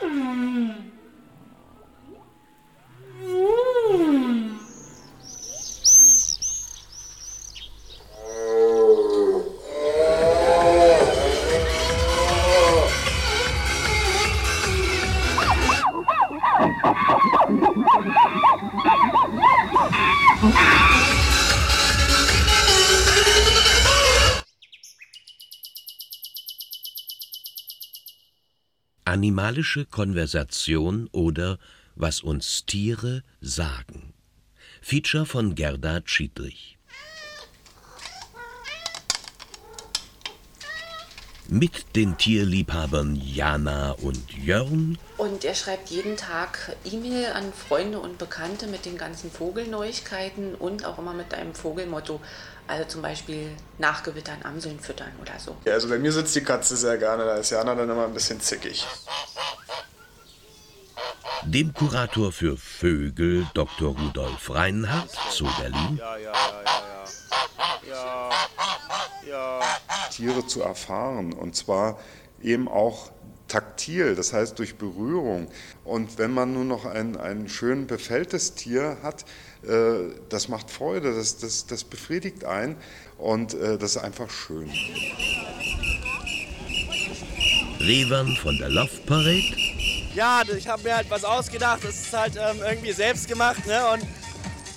[0.00, 0.87] 嗯。
[29.38, 31.60] Animalische Konversation oder
[31.94, 34.12] Was uns Tiere sagen.
[34.82, 36.76] Feature von Gerda Schiedrich.
[41.46, 44.98] Mit den Tierliebhabern Jana und Jörn.
[45.18, 50.84] Und er schreibt jeden Tag E-Mail an Freunde und Bekannte mit den ganzen Vogelneuigkeiten und
[50.84, 52.20] auch immer mit einem Vogelmotto.
[52.68, 55.56] Also zum Beispiel nach Gewittern Amseln füttern oder so.
[55.64, 58.12] Ja, also bei mir sitzt die Katze sehr gerne, da ist Jana dann immer ein
[58.12, 58.86] bisschen zickig.
[61.44, 63.96] Dem Kurator für Vögel Dr.
[63.96, 65.96] Rudolf Reinhardt zu Berlin.
[65.98, 66.62] Ja, ja, ja,
[67.88, 68.30] ja, ja.
[69.26, 69.60] Ja, ja.
[70.10, 71.98] Tiere zu erfahren und zwar
[72.42, 73.10] eben auch
[73.48, 75.48] taktil, das heißt durch Berührung.
[75.84, 79.24] Und wenn man nur noch ein, ein schön befälltes Tier hat,
[80.28, 82.76] das macht Freude, das, das, das befriedigt einen
[83.18, 84.70] und äh, das ist einfach schön.
[87.80, 89.56] Revan von der Love Parade.
[90.14, 91.84] Ja, ich habe mir halt was ausgedacht.
[91.84, 93.80] Das ist halt ähm, irgendwie selbst gemacht, ne?
[93.92, 94.02] Und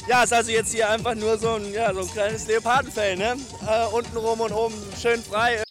[0.08, 3.38] ja, ist also jetzt hier einfach nur so ein, ja, so ein kleines Leopardenfell, ne?
[3.68, 5.64] Äh, unten rum und oben schön frei.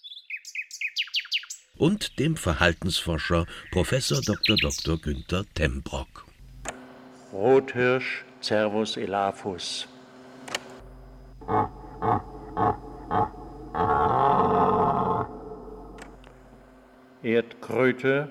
[1.76, 4.56] Und dem Verhaltensforscher Professor Dr.
[4.56, 4.98] Dr.
[4.98, 6.26] Günther Tembrock.
[7.32, 9.86] Rothirsch Cervus elaphus.
[17.22, 18.28] Erdkröte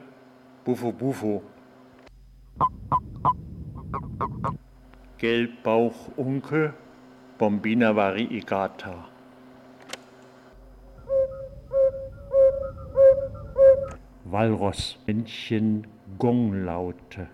[0.65, 1.43] Bufo Bufo.
[5.19, 6.73] Gelbbauchunke
[7.37, 9.05] Bombina variegata.
[14.25, 15.87] Walrossmännchen
[16.17, 17.27] Gonglaute.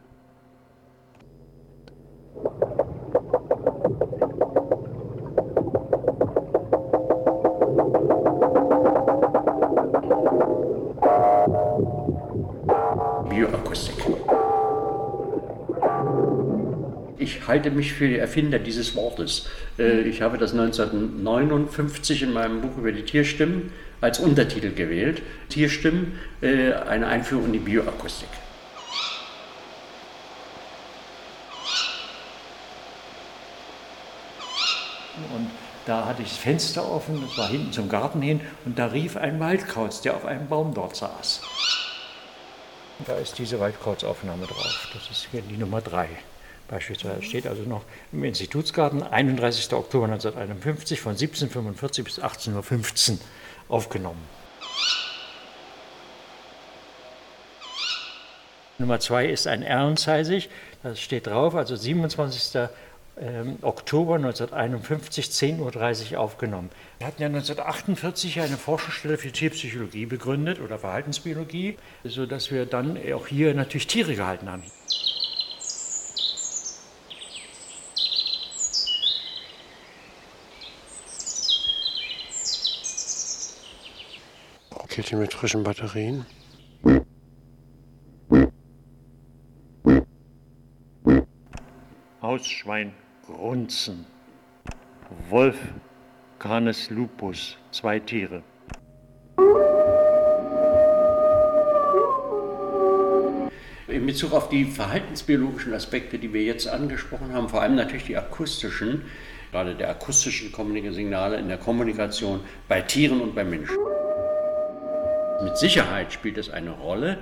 [17.47, 19.47] Halte mich für die Erfinder dieses Wortes.
[19.77, 25.21] Äh, ich habe das 1959 in meinem Buch über die Tierstimmen als Untertitel gewählt.
[25.49, 28.29] Tierstimmen, äh, eine Einführung in die Bioakustik.
[35.33, 35.49] Und
[35.85, 39.15] da hatte ich das Fenster offen, das war hinten zum Garten hin, und da rief
[39.15, 41.41] ein Waldkauz, der auf einem Baum dort saß.
[43.05, 44.89] Da ist diese Waldkrauzaufnahme drauf.
[44.93, 46.07] Das ist hier die Nummer 3
[46.67, 47.21] beispielsweise.
[47.21, 49.73] Steht also noch im Institutsgarten, 31.
[49.73, 53.17] Oktober 1951 von 1745 bis 18.15 Uhr
[53.69, 54.21] aufgenommen.
[58.77, 60.49] Nummer 2 ist ein Erlenzeisig,
[60.83, 62.69] das steht drauf, also 27.
[63.17, 66.69] Ähm, Oktober 1951, 10.30 Uhr aufgenommen.
[66.97, 73.27] Wir hatten ja 1948 eine Forschungsstelle für Tierpsychologie begründet oder Verhaltensbiologie, sodass wir dann auch
[73.27, 74.63] hier natürlich Tiere gehalten haben.
[84.95, 86.25] Kette mit frischen Batterien.
[92.21, 92.93] Hausschwein
[93.25, 94.05] grunzen.
[95.29, 95.57] Wolf
[96.39, 98.41] Canis lupus, zwei Tiere.
[103.89, 108.15] In Bezug auf die verhaltensbiologischen Aspekte, die wir jetzt angesprochen haben, vor allem natürlich die
[108.15, 109.01] akustischen,
[109.51, 110.53] gerade der akustischen
[110.93, 112.39] Signale in der Kommunikation
[112.69, 113.75] bei Tieren und bei Menschen.
[115.43, 117.17] Mit Sicherheit spielt es eine Rolle,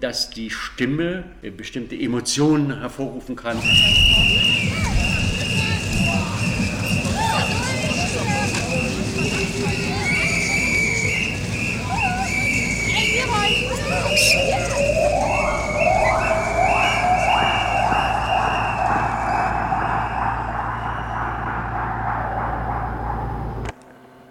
[0.00, 1.24] dass die Stimme
[1.56, 3.56] bestimmte Emotionen hervorrufen kann.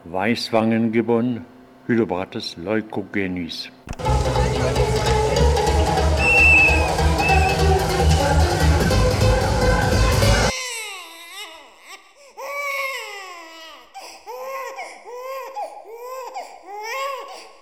[0.06, 1.46] Weißwangengibbon
[1.88, 3.70] Hylobrates leucogenis.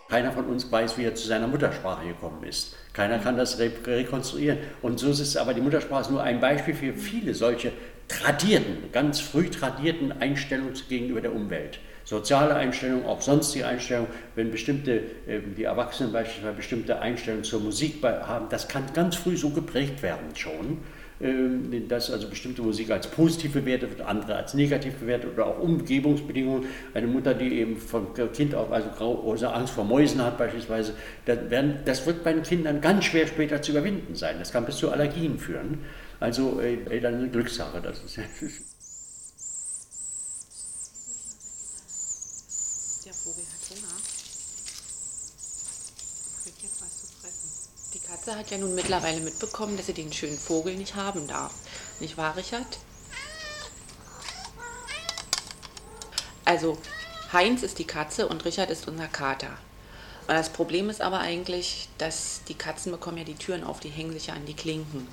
[0.08, 2.78] Keiner von uns weiß, wie er zu seiner Muttersprache gekommen ist.
[2.94, 4.60] Keiner kann das rekonstruieren.
[4.82, 7.74] Und so ist es aber, die Muttersprache nur ein Beispiel für viele solche
[8.08, 11.80] tradierten, ganz früh tradierten Einstellungen gegenüber der Umwelt.
[12.06, 18.04] Soziale Einstellungen, auch sonstige Einstellungen, wenn bestimmte, ähm, die Erwachsenen beispielsweise bestimmte Einstellungen zur Musik
[18.04, 20.80] haben, das kann ganz früh so geprägt werden schon,
[21.22, 25.60] ähm, dass also bestimmte Musik als positiv bewertet wird, andere als negativ bewertet oder auch
[25.60, 26.66] Umgebungsbedingungen.
[26.94, 30.96] Eine Mutter, die eben von Kind auf also große Angst vor Mäusen hat beispielsweise,
[31.26, 34.36] das wird bei den Kindern ganz schwer später zu überwinden sein.
[34.40, 35.80] Das kann bis zu Allergien führen.
[36.20, 37.82] Also äh, dann eine Glückssache.
[37.82, 38.18] Das ist
[43.06, 44.00] Der Vogel hat Hunger.
[46.44, 47.50] Kriegt jetzt was zu fressen.
[47.94, 51.54] Die Katze hat ja nun mittlerweile mitbekommen, dass sie den schönen Vogel nicht haben darf.
[52.00, 52.78] Nicht wahr, Richard?
[56.46, 56.78] Also,
[57.34, 59.50] Heinz ist die Katze und Richard ist unser Kater.
[60.28, 63.90] Und das Problem ist aber eigentlich, dass die Katzen bekommen ja die Türen auf, die
[63.90, 65.06] hängen sich ja an die Klinken.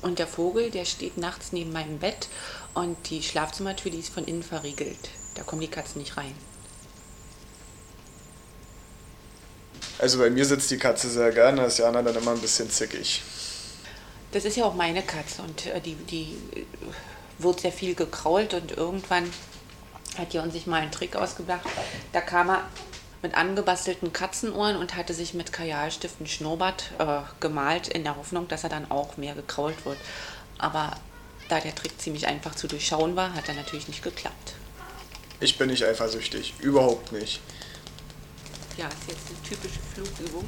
[0.00, 2.28] Und der Vogel, der steht nachts neben meinem Bett
[2.72, 5.10] und die Schlafzimmertür, die ist von innen verriegelt.
[5.34, 6.34] Da kommen die Katzen nicht rein.
[9.98, 12.70] Also bei mir sitzt die Katze sehr gerne, da ist Jana dann immer ein bisschen
[12.70, 13.22] zickig.
[14.32, 16.64] Das ist ja auch meine Katze und äh, die, die äh,
[17.38, 19.30] wird sehr viel gekrault und irgendwann
[20.18, 21.66] hat uns sich mal einen Trick ausgedacht.
[22.12, 22.68] Da kam er
[23.22, 28.48] mit angebastelten Katzenohren und hatte sich mit Kajalstift einen Schnurrbart äh, gemalt, in der Hoffnung,
[28.48, 29.98] dass er dann auch mehr gekrault wird.
[30.58, 30.92] Aber
[31.48, 34.54] da der Trick ziemlich einfach zu durchschauen war, hat er natürlich nicht geklappt.
[35.40, 37.40] Ich bin nicht eifersüchtig, überhaupt nicht.
[38.76, 40.44] Ja, ist jetzt eine typische Flugübung.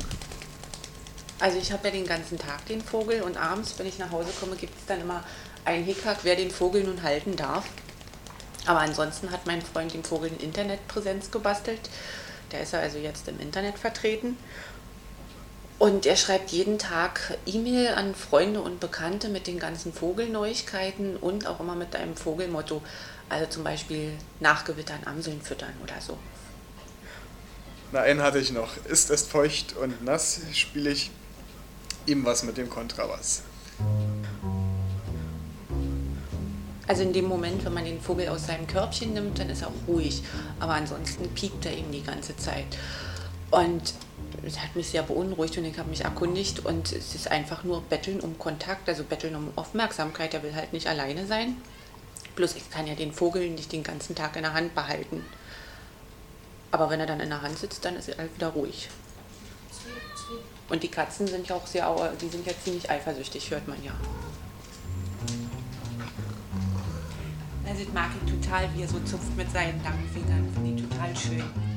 [1.40, 4.30] Also ich habe ja den ganzen Tag den Vogel und abends, wenn ich nach Hause
[4.38, 5.24] komme, gibt es dann immer
[5.64, 7.64] einen Hickhack, wer den Vogel nun halten darf.
[8.66, 11.80] Aber ansonsten hat mein Freund dem Vogel eine Internetpräsenz gebastelt.
[12.52, 14.36] Der ist also jetzt im Internet vertreten.
[15.78, 21.46] Und er schreibt jeden Tag E-Mail an Freunde und Bekannte mit den ganzen Vogelneuigkeiten und
[21.46, 22.82] auch immer mit einem Vogelmotto.
[23.28, 26.18] Also zum Beispiel Nachgewittern Amseln füttern oder so.
[27.90, 28.76] Na, einen hatte ich noch.
[28.86, 31.10] Ist es feucht und nass, spiele ich
[32.06, 33.42] ihm was mit dem Kontrabass.
[36.86, 39.68] Also in dem Moment, wenn man den Vogel aus seinem Körbchen nimmt, dann ist er
[39.68, 40.22] auch ruhig.
[40.58, 42.66] Aber ansonsten piekt er eben die ganze Zeit.
[43.50, 43.94] Und
[44.42, 47.82] das hat mich sehr beunruhigt und ich habe mich erkundigt und es ist einfach nur
[47.82, 50.34] Betteln um Kontakt, also Betteln um Aufmerksamkeit.
[50.34, 51.56] Er will halt nicht alleine sein.
[52.36, 55.24] Bloß ich kann ja den Vogel nicht den ganzen Tag in der Hand behalten.
[56.70, 58.88] Aber wenn er dann in der Hand sitzt, dann ist er halt wieder ruhig.
[60.68, 63.92] Und die Katzen sind ja auch sehr, die sind ja ziemlich eifersüchtig, hört man ja.
[67.66, 70.48] Also das mag ich total, wie er so zupft mit seinen langen Fingern.
[70.54, 71.67] Finde ich total schön.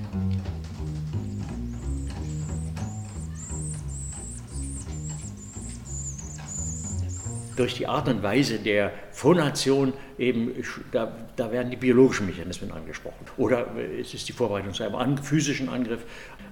[7.62, 10.52] Durch die Art und Weise der Phonation eben,
[10.92, 13.24] da, da werden die biologischen Mechanismen angesprochen.
[13.38, 13.68] Oder
[14.02, 16.00] es ist die Vorbereitung zu einem physischen Angriff.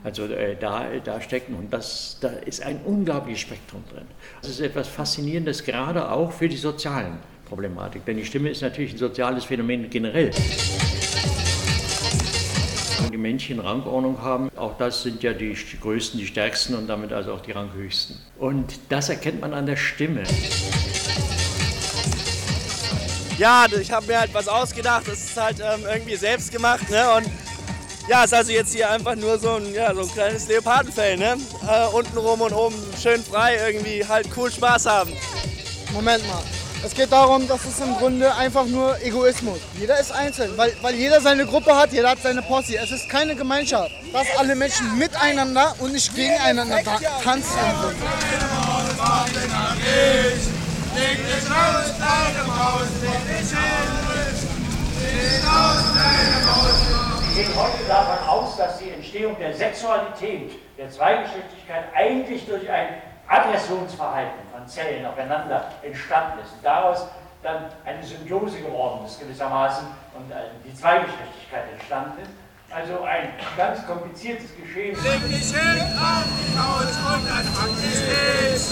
[0.03, 4.05] Also äh, da, da steckt, und das, da ist ein unglaubliches Spektrum drin.
[4.43, 8.05] Das ist etwas Faszinierendes, gerade auch für die sozialen Problematik.
[8.05, 10.29] Denn die Stimme ist natürlich ein soziales Phänomen generell.
[13.03, 17.11] Und die Männchen Rangordnung haben, auch das sind ja die größten, die stärksten und damit
[17.11, 18.15] also auch die ranghöchsten.
[18.37, 20.21] Und das erkennt man an der Stimme.
[23.39, 26.89] Ja, ich habe mir halt was ausgedacht, das ist halt ähm, irgendwie selbst gemacht.
[26.89, 27.09] Ne?
[27.15, 27.25] Und
[28.09, 31.15] ja, ist also jetzt hier einfach nur so ein, ja, so ein kleines Leopardenfell.
[31.15, 31.37] Ne?
[31.65, 35.13] Äh, unten rum und oben schön frei, irgendwie halt cool Spaß haben.
[35.93, 36.43] Moment mal.
[36.83, 39.59] Es geht darum, dass es im Grunde einfach nur Egoismus.
[39.79, 42.75] Jeder ist einzeln, weil, weil jeder seine Gruppe hat, jeder hat seine Posse.
[42.75, 46.81] Es ist keine Gemeinschaft, dass alle Menschen miteinander und nicht gegeneinander
[51.99, 52.29] ta
[52.75, 53.07] tanzen.
[57.35, 63.01] Wir gehen heute davon aus, dass die Entstehung der Sexualität, der Zweigeschlechtlichkeit eigentlich durch ein
[63.27, 67.05] Aggressionsverhalten von Zellen aufeinander entstanden ist und daraus
[67.43, 69.87] dann eine Symbiose geworden ist gewissermaßen
[70.17, 72.31] und äh, die Zweigeschlechtlichkeit entstanden ist.
[72.71, 74.95] Also ein ganz kompliziertes Geschehen.
[75.01, 78.67] Leg dich hin auf die Couch und dann hack dich nicht.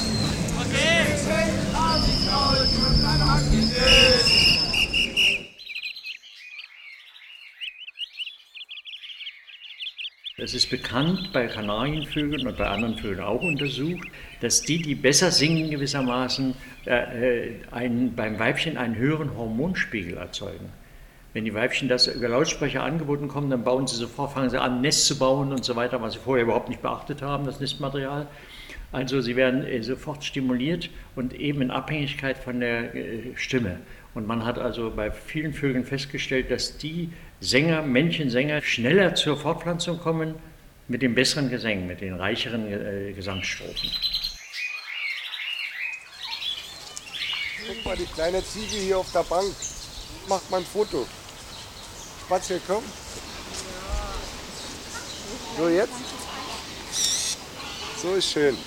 [0.59, 1.03] Okay.
[1.03, 1.66] Leg dich hin
[10.39, 14.07] Es ist bekannt bei Kanarienvögeln und bei anderen Vögeln auch untersucht,
[14.39, 16.53] dass die, die besser singen gewissermaßen,
[16.85, 20.69] äh, einen, beim Weibchen einen höheren Hormonspiegel erzeugen.
[21.33, 24.79] Wenn die Weibchen das über Lautsprecher angeboten kommen, dann bauen sie sofort, fangen sie an,
[24.79, 28.27] Nest zu bauen und so weiter, was sie vorher überhaupt nicht beachtet haben, das Nestmaterial.
[28.91, 33.79] Also sie werden äh, sofort stimuliert und eben in Abhängigkeit von der äh, Stimme.
[34.13, 39.99] Und man hat also bei vielen Vögeln festgestellt, dass die Sänger, Männchensänger, schneller zur Fortpflanzung
[39.99, 40.35] kommen
[40.87, 43.91] mit den besseren Gesängen, mit den reicheren äh, Gesangsstrophen.
[47.67, 49.53] Guck mal, die kleine Ziege hier auf der Bank.
[50.29, 51.05] Macht mal ein Foto.
[52.25, 52.83] Spatz, komm.
[55.57, 55.93] So, jetzt?
[58.01, 58.57] So ist schön.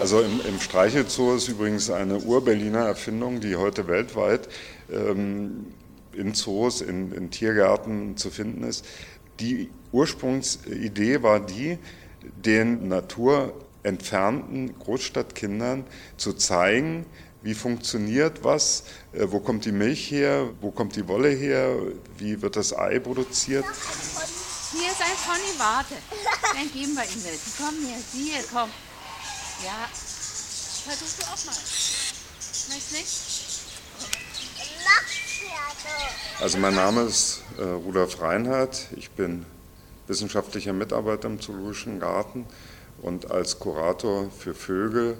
[0.00, 4.48] Also im, im Streichelzoo ist übrigens eine Ur-Berliner Erfindung, die heute weltweit
[4.90, 5.66] ähm,
[6.12, 8.84] in Zoos, in, in Tiergärten zu finden ist.
[9.40, 11.78] Die Ursprungsidee war die,
[12.22, 15.84] den naturentfernten Großstadtkindern
[16.16, 17.06] zu zeigen,
[17.42, 21.76] wie funktioniert was, äh, wo kommt die Milch her, wo kommt die Wolle her,
[22.16, 23.64] wie wird das Ei produziert.
[24.72, 25.94] Hier ist ein Pony, warte.
[26.54, 27.56] Dann geben wir ihm das.
[27.58, 28.70] Komm hier, hier, komm.
[29.64, 31.54] Ja, versuch du auch mal.
[31.54, 33.34] Weißt nicht?
[36.40, 38.88] Also mein Name ist äh, Rudolf Reinhardt.
[38.96, 39.46] Ich bin
[40.06, 42.44] wissenschaftlicher Mitarbeiter im Zoologischen Garten
[43.00, 45.16] und als Kurator für Vögel.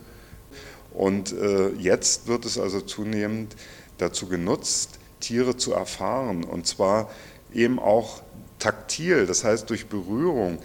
[0.93, 3.57] Und äh, jetzt wird es also zunehmend
[3.97, 7.11] dazu genutzt, Tiere zu erfahren und zwar
[7.55, 8.21] eben auch
[8.59, 10.59] taktil, das heißt durch Berührung.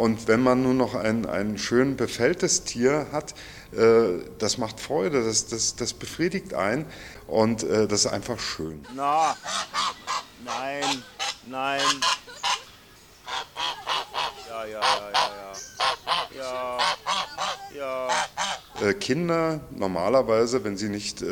[0.00, 3.34] Und wenn man nur noch ein, ein schön befälltes Tier hat,
[3.72, 6.86] äh, das macht Freude, das, das, das befriedigt einen
[7.26, 8.82] und äh, das ist einfach schön.
[8.96, 9.36] Na,
[10.42, 11.02] nein,
[11.46, 11.82] nein.
[14.48, 15.58] Ja, ja, ja, ja,
[16.34, 16.78] ja.
[17.76, 18.08] Ja,
[18.80, 18.88] ja.
[18.88, 21.26] Äh, Kinder normalerweise, wenn sie nicht äh,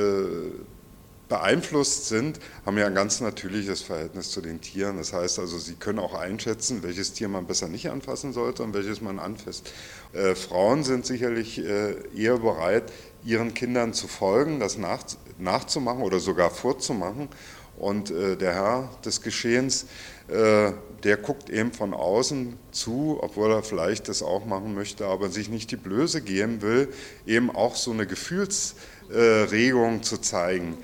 [1.28, 4.96] beeinflusst sind, haben ja ein ganz natürliches Verhältnis zu den Tieren.
[4.96, 8.74] Das heißt also, sie können auch einschätzen, welches Tier man besser nicht anfassen sollte und
[8.74, 9.70] welches man anfasst.
[10.12, 12.92] Äh, Frauen sind sicherlich äh, eher bereit,
[13.24, 15.02] ihren Kindern zu folgen, das nach,
[15.38, 17.28] nachzumachen oder sogar vorzumachen.
[17.76, 19.86] Und äh, der Herr des Geschehens,
[20.28, 20.72] äh,
[21.04, 25.48] der guckt eben von außen zu, obwohl er vielleicht das auch machen möchte, aber sich
[25.48, 26.92] nicht die Blöße geben will,
[27.24, 30.76] eben auch so eine Gefühlsregung zu zeigen.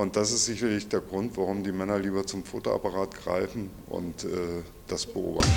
[0.00, 4.28] Und das ist sicherlich der Grund, warum die Männer lieber zum Fotoapparat greifen und äh,
[4.88, 5.52] das beobachten.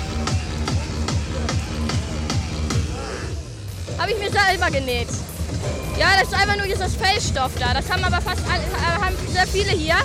[3.96, 5.08] Habe ich mir selber genäht.
[5.98, 7.72] Ja, das ist einfach nur dieses Fellstoff da.
[7.72, 9.96] Das haben aber fast alle, äh, haben sehr viele hier.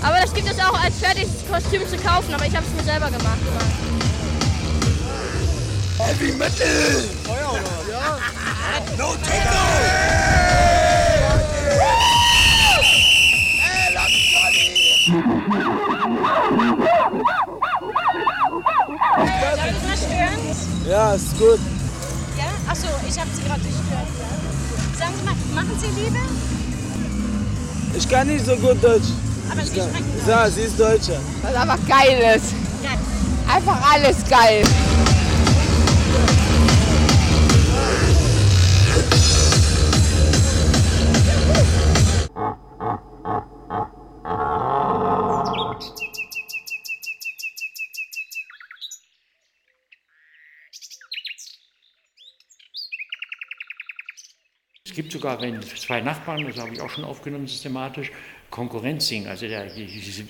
[0.00, 2.84] Aber das gibt es auch als fertiges Kostüm zu kaufen, aber ich habe es mir
[2.84, 3.40] selber gemacht.
[5.98, 6.68] Heavy Metal!
[7.24, 8.18] Feuer oder Ja.
[8.96, 10.67] No Takeout!
[15.08, 15.16] Darf
[19.66, 20.38] ich mal stören?
[20.86, 21.58] Ja, ist gut.
[22.36, 22.44] Ja?
[22.70, 24.06] Achso, ich habe Sie gerade gestört.
[24.98, 26.18] Sagen Sie mal, machen Sie Liebe?
[27.96, 29.08] Ich kann nicht so gut Deutsch.
[29.50, 30.28] Aber Sie sprechen Deutsch.
[30.28, 31.18] Ja, sie ist Deutsche.
[31.40, 32.52] Was aber geil ist.
[32.82, 32.98] Geil.
[33.48, 34.62] Einfach alles geil.
[34.62, 34.68] Es
[54.98, 58.10] gibt sogar, wenn zwei Nachbarn, das habe ich auch schon aufgenommen systematisch,
[58.50, 59.28] Konkurrenz singen.
[59.28, 59.70] Also der,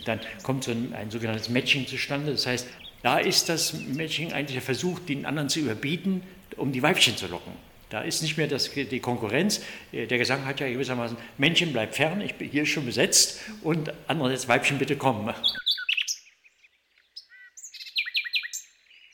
[0.04, 2.32] dann kommt so ein, ein, sogenanntes Matching zustande.
[2.32, 2.68] Das heißt,
[3.02, 6.22] da ist das Matching eigentlich der Versuch, den anderen zu überbieten,
[6.58, 7.54] um die Weibchen zu locken.
[7.88, 9.62] Da ist nicht mehr das, die Konkurrenz.
[9.90, 14.48] Der Gesang hat ja gewissermaßen, Männchen bleibt fern, ich bin hier schon besetzt und andererseits
[14.48, 15.32] Weibchen bitte kommen.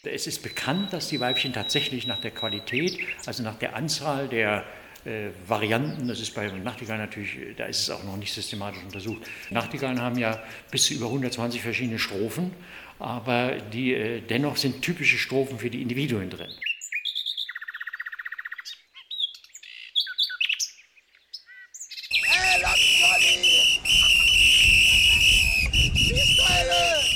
[0.02, 4.64] Es ist bekannt, dass die Weibchen tatsächlich nach der Qualität, also nach der Anzahl der
[5.04, 6.08] äh, Varianten.
[6.08, 9.23] Das ist bei Nachtigallen natürlich, da ist es auch noch nicht systematisch untersucht.
[9.50, 12.52] Nachtigallen haben ja bis zu über 120 verschiedene Strophen,
[12.99, 16.50] aber die, äh, dennoch sind typische Strophen für die Individuen drin.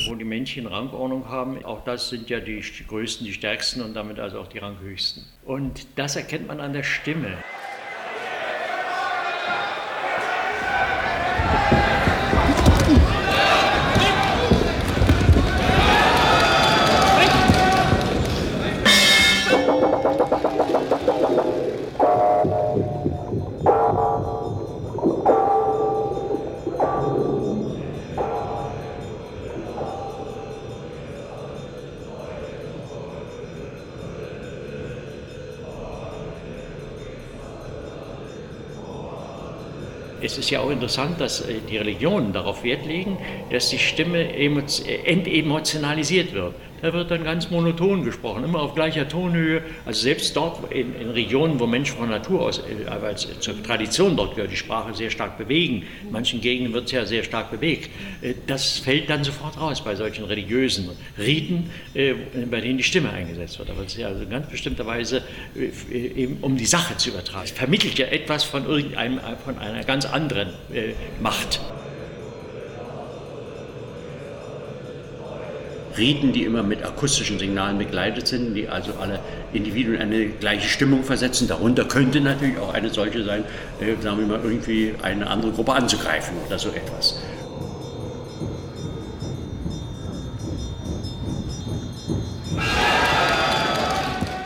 [0.07, 4.19] Wo die Männchen Rangordnung haben, auch das sind ja die größten, die stärksten und damit
[4.19, 5.25] also auch die ranghöchsten.
[5.45, 7.39] Und das erkennt man an der Stimme.
[40.49, 43.19] Ist ja auch interessant, dass äh, die Religionen darauf Wert legen,
[43.51, 46.55] dass die Stimme entemotionalisiert wird.
[46.81, 49.63] Da wird dann ganz monoton gesprochen, immer auf gleicher Tonhöhe.
[49.85, 54.17] Also selbst dort in, in Regionen, wo Menschen von Natur aus, äh, aber zur Tradition
[54.17, 55.85] dort gehört, die Sprache sehr stark bewegen.
[56.05, 57.91] In manchen Gegenden wird es ja sehr stark bewegt.
[58.23, 62.15] Äh, das fällt dann sofort raus bei solchen religiösen Riten, äh,
[62.51, 63.71] bei denen die Stimme eingesetzt wird.
[63.71, 65.23] Aber es ist ja also in ganz bestimmter Weise,
[66.41, 67.45] um die Sache zu übertragen.
[67.45, 70.51] Es vermittelt ja etwas von irgendeinem, von einer ganz anderen
[71.21, 71.61] Macht.
[75.99, 79.21] Riten, die immer mit akustischen Signalen begleitet sind, die also alle
[79.53, 81.49] Individuen in eine gleiche Stimmung versetzen.
[81.49, 83.45] Darunter könnte natürlich auch eine solche sein,
[83.81, 87.21] äh, sagen wir mal, irgendwie eine andere Gruppe anzugreifen oder so etwas.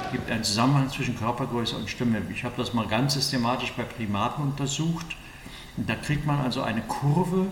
[0.05, 2.23] Es gibt einen Zusammenhang zwischen Körpergröße und Stimme.
[2.35, 5.07] Ich habe das mal ganz systematisch bei Primaten untersucht.
[5.77, 7.47] da kriegt man also eine Kurve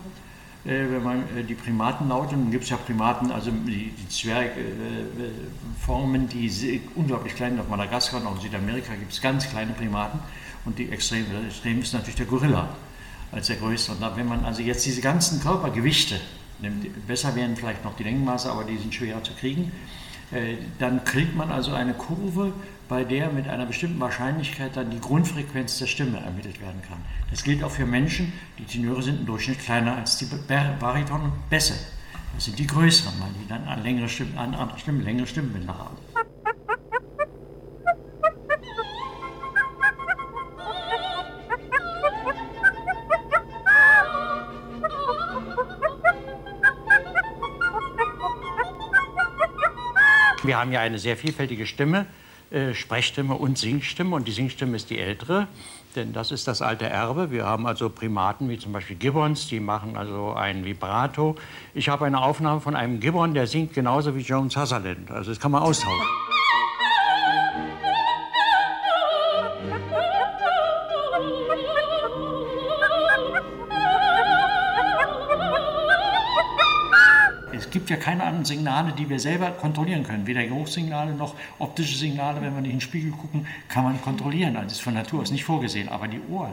[0.65, 6.81] wenn man äh, die Primatenlaute, dann gibt es ja Primaten, also die, die Zwergformen, die
[6.95, 7.61] unglaublich klein sind.
[7.61, 10.21] Auf Madagaskar und auch in Südamerika gibt es ganz kleine Primaten
[10.65, 12.69] und die extrem, extrem ist natürlich der Gorilla
[13.33, 13.93] als der größte.
[13.93, 16.21] Und wenn man also jetzt diese ganzen Körpergewichte
[16.61, 19.73] nimmt, besser wären vielleicht noch die Längenmaße, aber die sind schwerer zu kriegen,
[20.33, 22.53] äh, dann kriegt man also eine Kurve,
[22.91, 26.99] bei der mit einer bestimmten Wahrscheinlichkeit dann die Grundfrequenz der Stimme ermittelt werden kann.
[27.31, 31.49] Das gilt auch für Menschen, die Tenöre sind im Durchschnitt kleiner als die Bariton und
[31.49, 31.75] Bässe.
[32.35, 35.79] Das sind die größeren, weil die dann an längere Stimmen, an andere Stimmen, längere Stimmbänder
[35.79, 35.97] haben.
[50.43, 52.07] Wir haben ja eine sehr vielfältige Stimme,
[52.51, 54.17] äh, Sprechstimme und Singstimme.
[54.17, 55.47] Und die Singstimme ist die ältere,
[55.97, 57.31] denn das ist das alte Erbe.
[57.31, 61.37] Wir haben also Primaten wie zum Beispiel Gibbons, die machen also ein Vibrato.
[61.75, 65.11] Ich habe eine Aufnahme von einem Gibbon, der singt genauso wie Joan Sutherland.
[65.11, 66.30] Also das kann man austauschen.
[77.71, 80.27] Es gibt ja keine anderen Signale, die wir selber kontrollieren können.
[80.27, 84.57] Weder Geruchssignale noch optische Signale, wenn wir nicht in den Spiegel gucken, kann man kontrollieren.
[84.57, 85.89] Also ist von Natur aus nicht vorgesehen.
[85.89, 86.51] Aber die Ohren,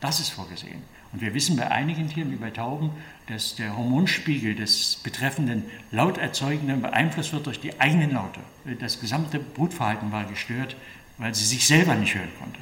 [0.00, 0.80] das ist vorgesehen.
[1.12, 2.90] Und wir wissen bei einigen Tieren, wie bei Tauben,
[3.26, 8.38] dass der Hormonspiegel des betreffenden Lauterzeugenden beeinflusst wird durch die eigenen Laute.
[8.78, 10.76] Das gesamte Brutverhalten war gestört,
[11.18, 12.60] weil sie sich selber nicht hören konnte.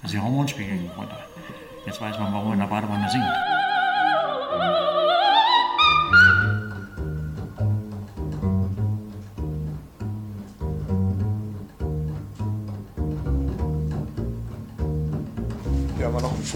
[0.00, 1.26] Also der Hormonspiegel ging runter.
[1.86, 3.65] Jetzt weiß man, warum man in der Badewanne singt.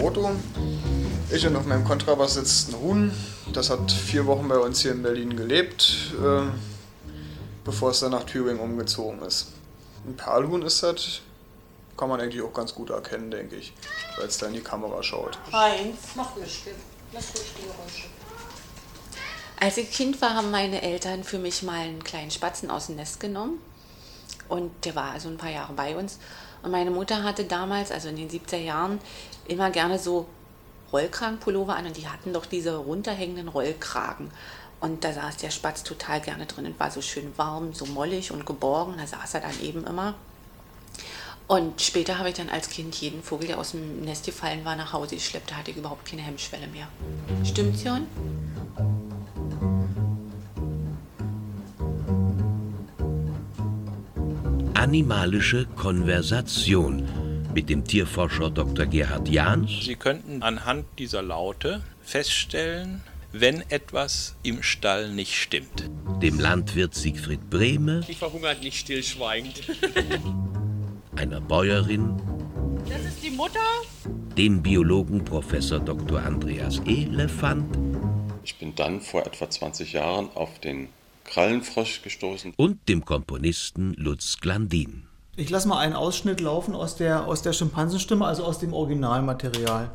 [0.00, 0.30] Foto.
[1.30, 3.12] Ich und auf meinem Kontrabass sitzt ein Huhn.
[3.52, 6.48] Das hat vier Wochen bei uns hier in Berlin gelebt, äh,
[7.66, 9.48] bevor es dann nach Thüringen umgezogen ist.
[10.06, 11.20] Ein Perlhuhn ist das,
[11.98, 13.74] kann man eigentlich auch ganz gut erkennen, denke ich,
[14.16, 15.38] weil es da in die Kamera schaut.
[15.52, 16.62] Heinz, mach nicht,
[17.12, 18.06] lass ruhig die Geräusche.
[19.60, 22.96] Als ich Kind war, haben meine Eltern für mich mal einen kleinen Spatzen aus dem
[22.96, 23.58] Nest genommen.
[24.48, 26.18] Und der war also ein paar Jahre bei uns.
[26.62, 29.00] Und meine Mutter hatte damals, also in den 70er Jahren,
[29.50, 30.26] immer gerne so
[30.92, 34.30] Rollkragenpullover an und die hatten doch diese runterhängenden Rollkragen.
[34.80, 38.32] Und da saß der Spatz total gerne drin und war so schön warm, so mollig
[38.32, 38.94] und geborgen.
[38.96, 40.14] Da saß er dann eben immer.
[41.48, 44.76] Und später habe ich dann als Kind jeden Vogel, der aus dem Nest gefallen war,
[44.76, 45.50] nach Hause geschleppt.
[45.50, 46.88] Da hatte ich überhaupt keine Hemmschwelle mehr.
[47.44, 48.06] Stimmt's, Jon?
[54.74, 58.86] Animalische Konversation mit dem Tierforscher Dr.
[58.86, 59.84] Gerhard Jahns.
[59.84, 65.88] Sie könnten anhand dieser Laute feststellen, wenn etwas im Stall nicht stimmt.
[66.22, 68.02] Dem Landwirt Siegfried Brehme.
[68.08, 69.62] Ich verhungert nicht stillschweigend.
[71.16, 72.16] einer Bäuerin.
[72.88, 73.60] Das ist die Mutter.
[74.36, 76.20] Dem Biologen Professor Dr.
[76.20, 77.76] Andreas Elefant.
[78.42, 80.88] Ich bin dann vor etwa 20 Jahren auf den
[81.24, 82.54] Krallenfrosch gestoßen.
[82.56, 85.09] Und dem Komponisten Lutz Glandin.
[85.40, 89.90] Ich lasse mal einen Ausschnitt laufen aus der, aus der Schimpansenstimme, also aus dem Originalmaterial.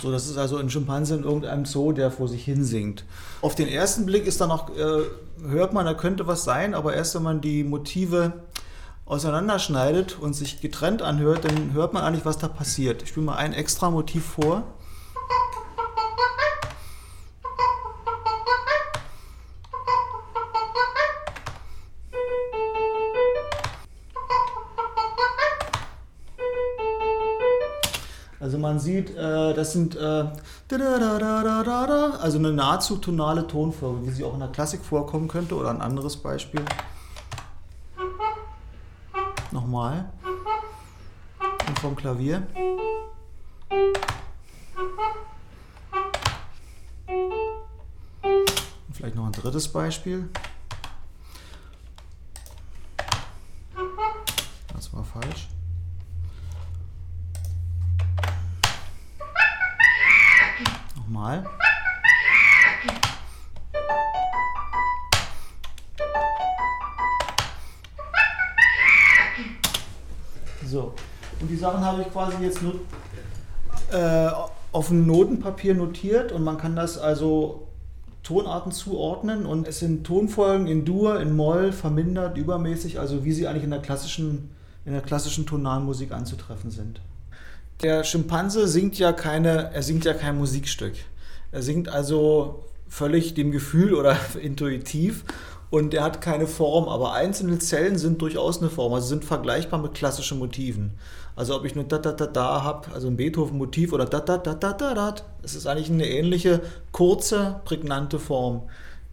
[0.00, 3.04] So, das ist also ein Schimpanse in irgendeinem Zoo, der vor sich hin singt.
[3.42, 5.02] Auf den ersten Blick ist da noch, äh,
[5.46, 8.32] hört man, da könnte was sein, aber erst wenn man die Motive
[9.10, 13.02] auseinanderschneidet und sich getrennt anhört, dann hört man eigentlich, was da passiert.
[13.02, 14.62] Ich spiele mal ein extra Motiv vor.
[28.38, 30.24] Also man sieht, äh, das sind äh,
[32.20, 35.80] also eine nahezu tonale Tonfolge, wie sie auch in der Klassik vorkommen könnte oder ein
[35.80, 36.64] anderes Beispiel.
[39.52, 40.12] Nochmal.
[41.66, 42.46] Und vom Klavier.
[48.86, 50.28] Und vielleicht noch ein drittes Beispiel.
[72.12, 72.74] Quasi jetzt nur
[73.92, 74.30] äh,
[74.72, 77.66] auf dem Notenpapier notiert und man kann das also
[78.22, 83.48] Tonarten zuordnen und es sind Tonfolgen in Dur, in Moll, vermindert, übermäßig, also wie sie
[83.48, 84.50] eigentlich in der klassischen,
[84.84, 87.00] in der klassischen Tonalmusik anzutreffen sind.
[87.82, 90.94] Der Schimpanse singt ja keine, er singt ja kein Musikstück.
[91.50, 95.24] Er singt also völlig dem Gefühl oder intuitiv
[95.70, 99.80] und er hat keine Form, aber einzelne Zellen sind durchaus eine Form, also sind vergleichbar
[99.80, 100.92] mit klassischen Motiven.
[101.36, 104.36] Also ob ich nur da da da da habe, also ein Beethoven-Motiv oder da da
[104.36, 108.62] da da da da, es ist eigentlich eine ähnliche kurze, prägnante Form,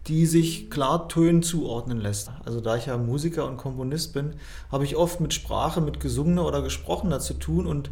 [0.08, 2.32] die sich klar Tönen zuordnen lässt.
[2.44, 4.34] Also da ich ja Musiker und Komponist bin,
[4.72, 7.92] habe ich oft mit Sprache, mit gesungener oder gesprochener zu tun und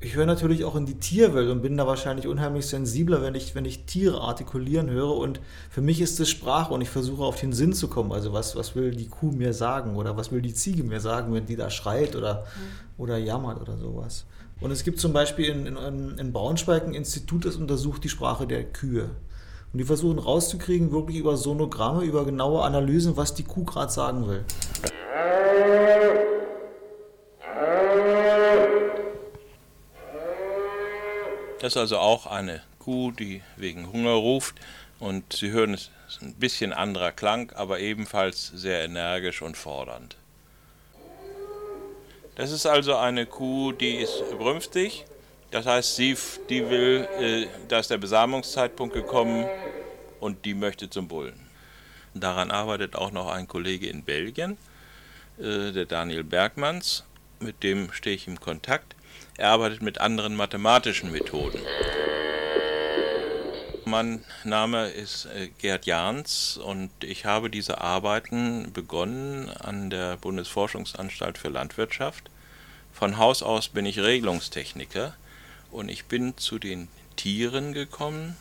[0.00, 3.56] ich höre natürlich auch in die Tierwelt und bin da wahrscheinlich unheimlich sensibler, wenn ich,
[3.56, 5.16] wenn ich Tiere artikulieren höre.
[5.16, 8.12] Und für mich ist es Sprache und ich versuche auf den Sinn zu kommen.
[8.12, 11.34] Also was, was will die Kuh mir sagen oder was will die Ziege mir sagen,
[11.34, 13.02] wenn die da schreit oder, mhm.
[13.02, 14.24] oder jammert oder sowas.
[14.60, 18.46] Und es gibt zum Beispiel in, in, in Braunschweig ein Institut, das untersucht die Sprache
[18.46, 19.10] der Kühe.
[19.72, 24.28] Und die versuchen rauszukriegen, wirklich über Sonogramme, über genaue Analysen, was die Kuh gerade sagen
[24.28, 24.44] will.
[31.60, 34.56] Das ist also auch eine Kuh, die wegen Hunger ruft.
[35.00, 40.16] Und Sie hören, es ist ein bisschen anderer Klang, aber ebenfalls sehr energisch und fordernd.
[42.36, 45.04] Das ist also eine Kuh, die ist brünftig.
[45.50, 46.16] Das heißt, sie,
[46.48, 49.46] die will, äh, da ist der Besamungszeitpunkt gekommen
[50.20, 51.48] und die möchte zum Bullen.
[52.14, 54.56] Daran arbeitet auch noch ein Kollege in Belgien,
[55.38, 57.04] äh, der Daniel Bergmanns.
[57.40, 58.94] Mit dem stehe ich im Kontakt.
[59.38, 61.60] Er arbeitet mit anderen mathematischen Methoden.
[63.84, 71.38] Mein Name ist äh, Gerd Jahns und ich habe diese Arbeiten begonnen an der Bundesforschungsanstalt
[71.38, 72.30] für Landwirtschaft.
[72.92, 75.14] Von Haus aus bin ich Regelungstechniker
[75.70, 78.36] und ich bin zu den Tieren gekommen,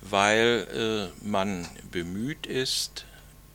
[0.00, 3.04] weil äh, man bemüht ist,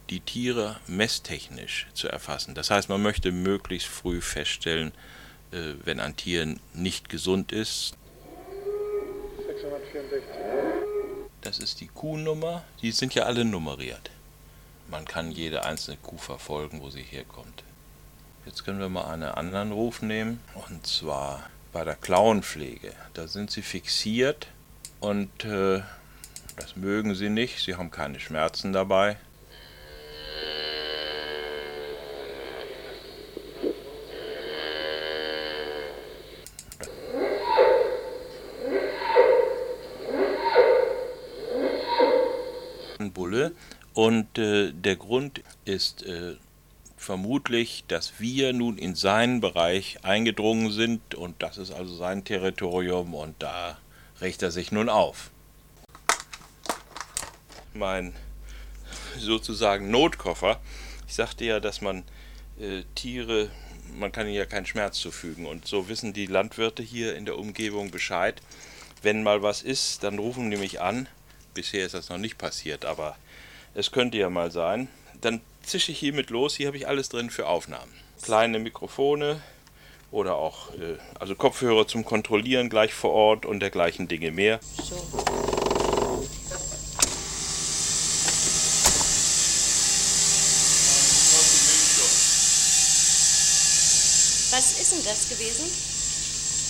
[0.09, 2.55] die Tiere messtechnisch zu erfassen.
[2.55, 4.93] Das heißt, man möchte möglichst früh feststellen,
[5.51, 7.95] wenn ein Tier nicht gesund ist.
[9.47, 10.29] 664.
[11.41, 12.63] Das ist die Kuhnummer.
[12.81, 14.11] Die sind ja alle nummeriert.
[14.89, 17.63] Man kann jede einzelne Kuh verfolgen, wo sie herkommt.
[18.45, 22.93] Jetzt können wir mal einen anderen Ruf nehmen, und zwar bei der Klauenpflege.
[23.13, 24.47] Da sind sie fixiert
[24.99, 25.81] und äh,
[26.57, 27.63] das mögen sie nicht.
[27.63, 29.17] Sie haben keine Schmerzen dabei.
[42.99, 43.53] Bulle.
[43.93, 46.35] Und äh, der Grund ist äh,
[46.97, 53.13] vermutlich, dass wir nun in seinen Bereich eingedrungen sind und das ist also sein Territorium
[53.13, 53.77] und da
[54.21, 55.31] rächt er sich nun auf.
[57.73, 58.13] Mein
[59.17, 60.59] sozusagen Notkoffer.
[61.07, 62.03] Ich sagte ja, dass man
[62.59, 63.49] äh, Tiere,
[63.97, 67.37] man kann ihnen ja keinen Schmerz zufügen und so wissen die Landwirte hier in der
[67.37, 68.41] Umgebung Bescheid.
[69.01, 71.07] Wenn mal was ist, dann rufen die mich an
[71.59, 73.17] Bisher ist das noch nicht passiert, aber
[73.73, 74.87] es könnte ja mal sein.
[75.19, 76.55] Dann zische ich hiermit los.
[76.55, 77.91] Hier habe ich alles drin für Aufnahmen.
[78.21, 79.41] Kleine Mikrofone
[80.09, 84.61] oder auch äh, also Kopfhörer zum Kontrollieren gleich vor Ort und dergleichen Dinge mehr.
[84.77, 84.95] So.
[94.51, 95.65] Was ist denn das gewesen?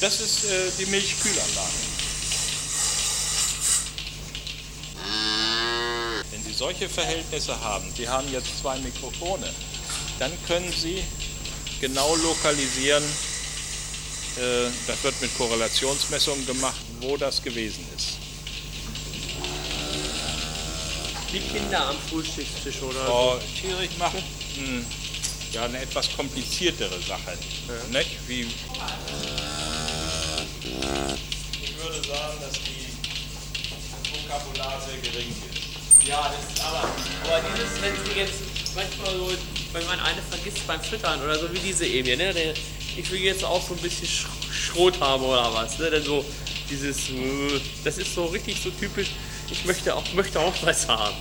[0.01, 1.98] Das ist äh, die Milchkühlanlage.
[6.59, 9.49] Solche Verhältnisse haben, Sie haben jetzt zwei Mikrofone,
[10.19, 11.01] dann können Sie
[11.79, 13.03] genau lokalisieren,
[14.35, 18.17] äh, das wird mit Korrelationsmessungen gemacht, wo das gewesen ist.
[21.31, 23.39] Die Kinder am Frühstückstisch oder so.
[23.61, 24.17] Thierich macht
[24.55, 24.85] hm,
[25.53, 27.37] ja, eine etwas kompliziertere Sache.
[27.67, 27.99] Ja.
[27.99, 28.17] Nicht?
[28.27, 28.43] Wie
[32.07, 32.87] sagen, dass die
[34.11, 35.58] Vokabular sehr gering ist.
[36.05, 36.89] Ja, das ist aber,
[37.23, 38.41] aber dieses, wenn sie jetzt
[38.75, 39.31] manchmal so,
[39.73, 42.53] wenn man eine vergisst beim Füttern oder so wie diese eben hier, ne?
[42.97, 45.89] Ich will jetzt auch so ein bisschen Sch Schrot haben oder was, ne?
[45.91, 46.25] Denn so
[46.69, 46.97] dieses,
[47.83, 49.09] das ist so richtig so typisch,
[49.51, 51.15] ich möchte auch, möchte auch was haben.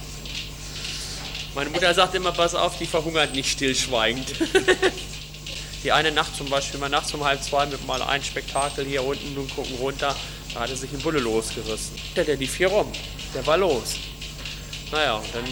[1.55, 4.35] Meine Mutter sagt immer, pass auf, die verhungert nicht stillschweigend.
[5.83, 9.05] die eine Nacht zum Beispiel, mal nachts um halb zwei mit mal ein Spektakel hier
[9.05, 10.15] unten und gucken runter,
[10.55, 11.97] da hatte sich ein Bulle losgerissen.
[12.17, 12.91] Der, der lief hier rum,
[13.35, 13.95] der war los.
[14.93, 15.45] Naja, dann,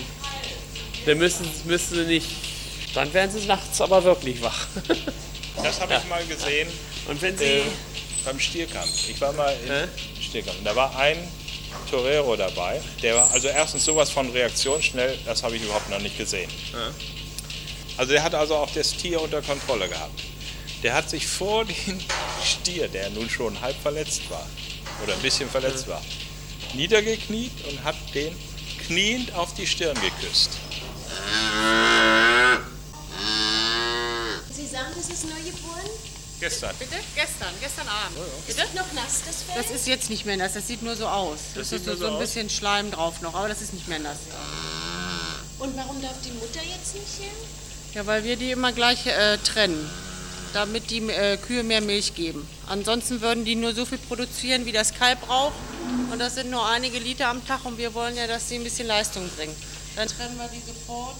[1.04, 2.26] dann müssen, müssen sie nicht,
[2.94, 4.66] dann werden sie nachts aber wirklich wach.
[5.62, 6.68] Das habe ich mal gesehen.
[7.08, 7.62] Und wenn Sie- äh,
[8.26, 9.08] beim Stierkampf.
[9.08, 10.58] Ich war mal im Stierkampf.
[10.58, 11.16] Und da war ein
[11.90, 12.78] Torero dabei.
[13.02, 16.50] Der war also erstens sowas von reaktionsschnell, das habe ich überhaupt noch nicht gesehen.
[17.96, 20.20] Also der hat also auch das Tier unter Kontrolle gehabt.
[20.82, 22.02] Der hat sich vor den
[22.44, 24.46] Stier, der nun schon halb verletzt war
[25.04, 26.02] oder ein bisschen verletzt war,
[26.74, 28.36] niedergekniet und hat den
[28.86, 30.50] kniend auf die Stirn geküsst.
[34.52, 35.90] Sie sagen, das ist neugeboren?
[36.38, 36.76] Gestern.
[36.78, 36.96] Bitte?
[37.14, 38.18] Gestern, gestern Abend.
[38.46, 39.62] Ist das noch nass, das Fell?
[39.62, 41.38] Das ist jetzt nicht mehr nass, das sieht nur so aus.
[41.54, 43.72] Das Das, sieht ist nur so, so ein bisschen Schleim drauf noch, aber das ist
[43.72, 44.18] nicht mehr nass.
[45.58, 47.36] Und warum darf die Mutter jetzt nicht hin?
[47.94, 49.90] Ja, weil wir die immer gleich äh, trennen,
[50.56, 52.48] damit die äh, Kühe mehr Milch geben.
[52.66, 55.54] Ansonsten würden die nur so viel produzieren, wie das Kalb braucht.
[56.10, 58.64] Und das sind nur einige Liter am Tag und wir wollen ja, dass sie ein
[58.64, 59.54] bisschen Leistung bringen.
[59.96, 61.16] Dann trennen wir die sofort.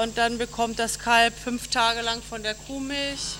[0.00, 3.36] Und dann bekommt das Kalb fünf Tage lang von der Kuhmilch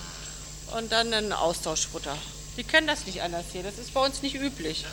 [0.76, 2.16] und dann ein Austauschfutter.
[2.56, 4.84] Die kennen das nicht anders hier, das ist bei uns nicht üblich.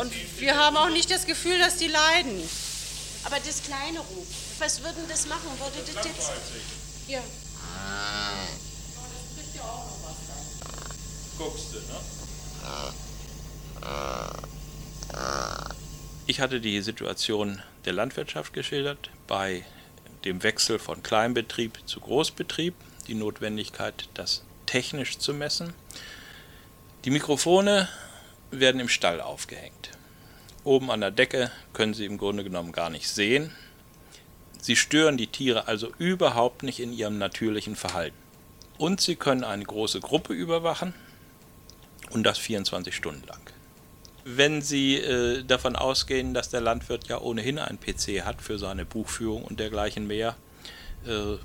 [0.00, 2.48] Und wir haben auch nicht das Gefühl, dass die leiden.
[3.24, 4.26] Aber das kleine Ruf,
[4.58, 5.48] was würde denn das machen?
[5.58, 6.30] Würde das jetzt...
[7.08, 7.20] Ja.
[11.88, 12.00] Ne?
[16.26, 19.64] Ich hatte die Situation der Landwirtschaft geschildert, bei
[20.24, 22.74] dem Wechsel von Kleinbetrieb zu Großbetrieb,
[23.06, 25.74] die Notwendigkeit, das technisch zu messen.
[27.04, 27.88] Die Mikrofone
[28.50, 29.90] werden im Stall aufgehängt.
[30.64, 33.52] Oben an der Decke können Sie im Grunde genommen gar nicht sehen.
[34.64, 38.16] Sie stören die Tiere also überhaupt nicht in ihrem natürlichen Verhalten.
[38.78, 40.94] Und Sie können eine große Gruppe überwachen
[42.08, 43.42] und das 24 Stunden lang.
[44.24, 48.86] Wenn Sie äh, davon ausgehen, dass der Landwirt ja ohnehin einen PC hat für seine
[48.86, 50.34] Buchführung und dergleichen mehr,
[51.06, 51.36] äh,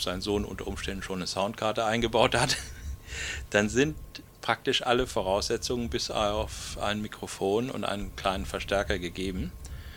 [0.00, 2.56] sein Sohn unter Umständen schon eine Soundkarte eingebaut hat,
[3.50, 3.96] dann sind
[4.40, 9.52] praktisch alle Voraussetzungen bis auf ein Mikrofon und einen kleinen Verstärker gegeben.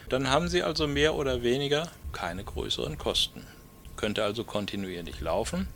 [0.10, 3.46] Dann haben Sie also mehr oder weniger keine größeren Kosten.
[3.98, 5.68] Könnte also kontinuierlich laufen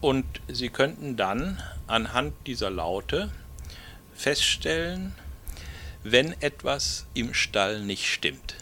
[0.00, 3.30] und Sie könnten dann anhand dieser Laute
[4.12, 5.14] feststellen,
[6.02, 8.56] wenn etwas im Stall nicht stimmt.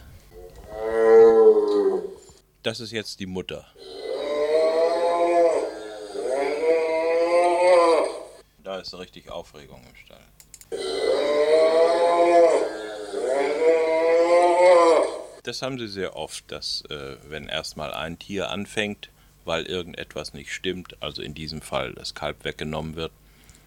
[2.63, 3.65] Das ist jetzt die Mutter.
[8.63, 11.16] Da ist richtig Aufregung im Stall.
[15.47, 19.07] Das haben sie sehr oft, dass äh, wenn erstmal ein Tier anfängt,
[19.45, 23.13] weil irgendetwas nicht stimmt, also in diesem Fall das Kalb weggenommen wird,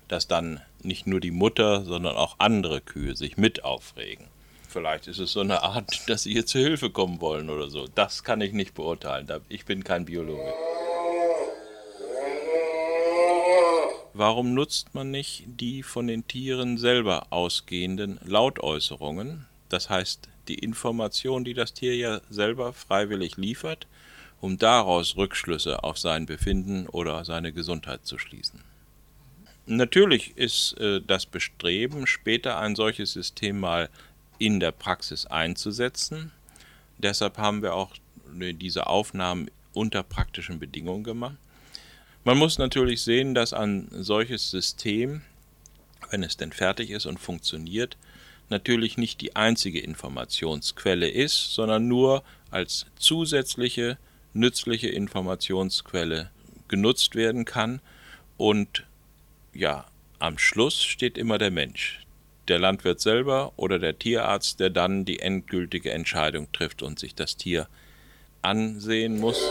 [0.06, 4.26] dass dann nicht nur die Mutter, sondern auch andere Kühe sich mit aufregen.
[4.68, 7.86] Vielleicht ist es so eine Art, dass sie ihr zu Hilfe kommen wollen oder so.
[7.86, 9.26] Das kann ich nicht beurteilen.
[9.48, 10.52] Ich bin kein Biologe.
[14.12, 19.46] Warum nutzt man nicht die von den Tieren selber ausgehenden Lautäußerungen?
[19.70, 23.86] Das heißt, die Information, die das Tier ja selber freiwillig liefert,
[24.40, 28.60] um daraus Rückschlüsse auf sein Befinden oder seine Gesundheit zu schließen.
[29.66, 33.88] Natürlich ist äh, das Bestreben, später ein solches System mal
[34.38, 36.32] in der Praxis einzusetzen.
[36.98, 37.94] Deshalb haben wir auch
[38.40, 41.36] äh, diese Aufnahmen unter praktischen Bedingungen gemacht.
[42.24, 45.22] Man muss natürlich sehen, dass ein solches System,
[46.10, 47.96] wenn es denn fertig ist und funktioniert,
[48.50, 53.98] natürlich nicht die einzige Informationsquelle ist, sondern nur als zusätzliche
[54.32, 56.30] nützliche Informationsquelle
[56.68, 57.80] genutzt werden kann.
[58.36, 58.86] Und
[59.54, 59.86] ja,
[60.18, 62.00] am Schluss steht immer der Mensch,
[62.48, 67.36] der Landwirt selber oder der Tierarzt, der dann die endgültige Entscheidung trifft und sich das
[67.36, 67.68] Tier
[68.42, 69.42] ansehen muss.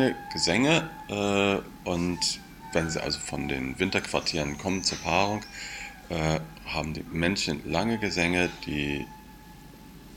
[0.00, 2.18] Lange Gesänge äh, und
[2.72, 5.42] wenn sie also von den Winterquartieren kommen zur Paarung,
[6.08, 9.04] äh, haben die Männchen lange Gesänge, die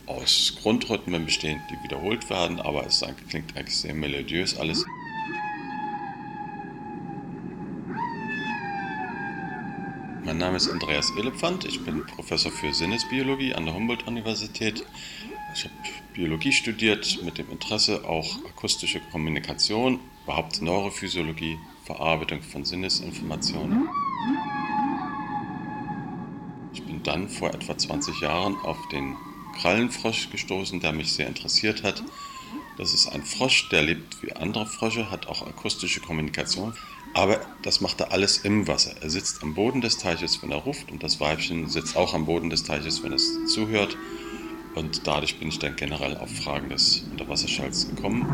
[0.06, 4.84] aus Grundrhythmen bestehen, die wiederholt werden, aber es klingt eigentlich sehr melodiös alles.
[10.24, 14.84] Mein Name ist Andreas Elefant, ich bin Professor für Sinnesbiologie an der Humboldt-Universität.
[15.54, 15.74] Ich habe
[16.14, 23.88] Biologie studiert mit dem Interesse auch akustische Kommunikation, überhaupt Neurophysiologie, Verarbeitung von Sinnesinformationen.
[26.72, 29.16] Ich bin dann vor etwa 20 Jahren auf den
[29.60, 32.02] Krallenfrosch gestoßen, der mich sehr interessiert hat.
[32.76, 36.74] Das ist ein Frosch, der lebt wie andere Frösche, hat auch akustische Kommunikation.
[37.12, 38.96] Aber das macht er alles im Wasser.
[39.00, 42.26] Er sitzt am Boden des Teiches, wenn er ruft, und das Weibchen sitzt auch am
[42.26, 43.96] Boden des Teiches, wenn es zuhört.
[44.74, 48.26] Und dadurch bin ich dann generell auf Fragen des Unterwasserschalls gekommen.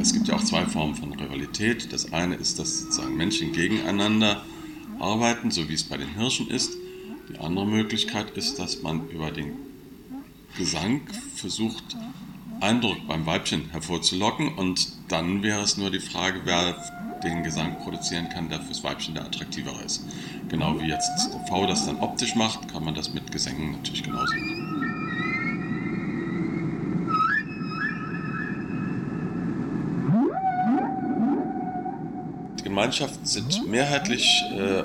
[0.00, 1.92] Es gibt ja auch zwei Formen von Rivalität.
[1.92, 4.42] Das eine ist, dass sozusagen Menschen gegeneinander
[4.98, 6.76] arbeiten, so wie es bei den Hirschen ist.
[7.28, 9.52] Die andere Möglichkeit ist, dass man über den
[10.58, 11.02] Gesang
[11.36, 11.96] versucht,
[12.60, 18.28] Eindruck beim Weibchen hervorzulocken und dann wäre es nur die Frage, wer den Gesang produzieren
[18.28, 20.04] kann, der fürs Weibchen der attraktivere ist.
[20.48, 21.10] Genau wie jetzt
[21.48, 24.62] V das dann optisch macht, kann man das mit Gesängen natürlich genauso machen.
[32.62, 34.84] Gemeinschaften sind mehrheitlich äh,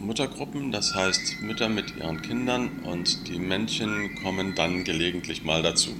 [0.00, 5.90] Muttergruppen, das heißt Mütter mit ihren Kindern und die Männchen kommen dann gelegentlich mal dazu.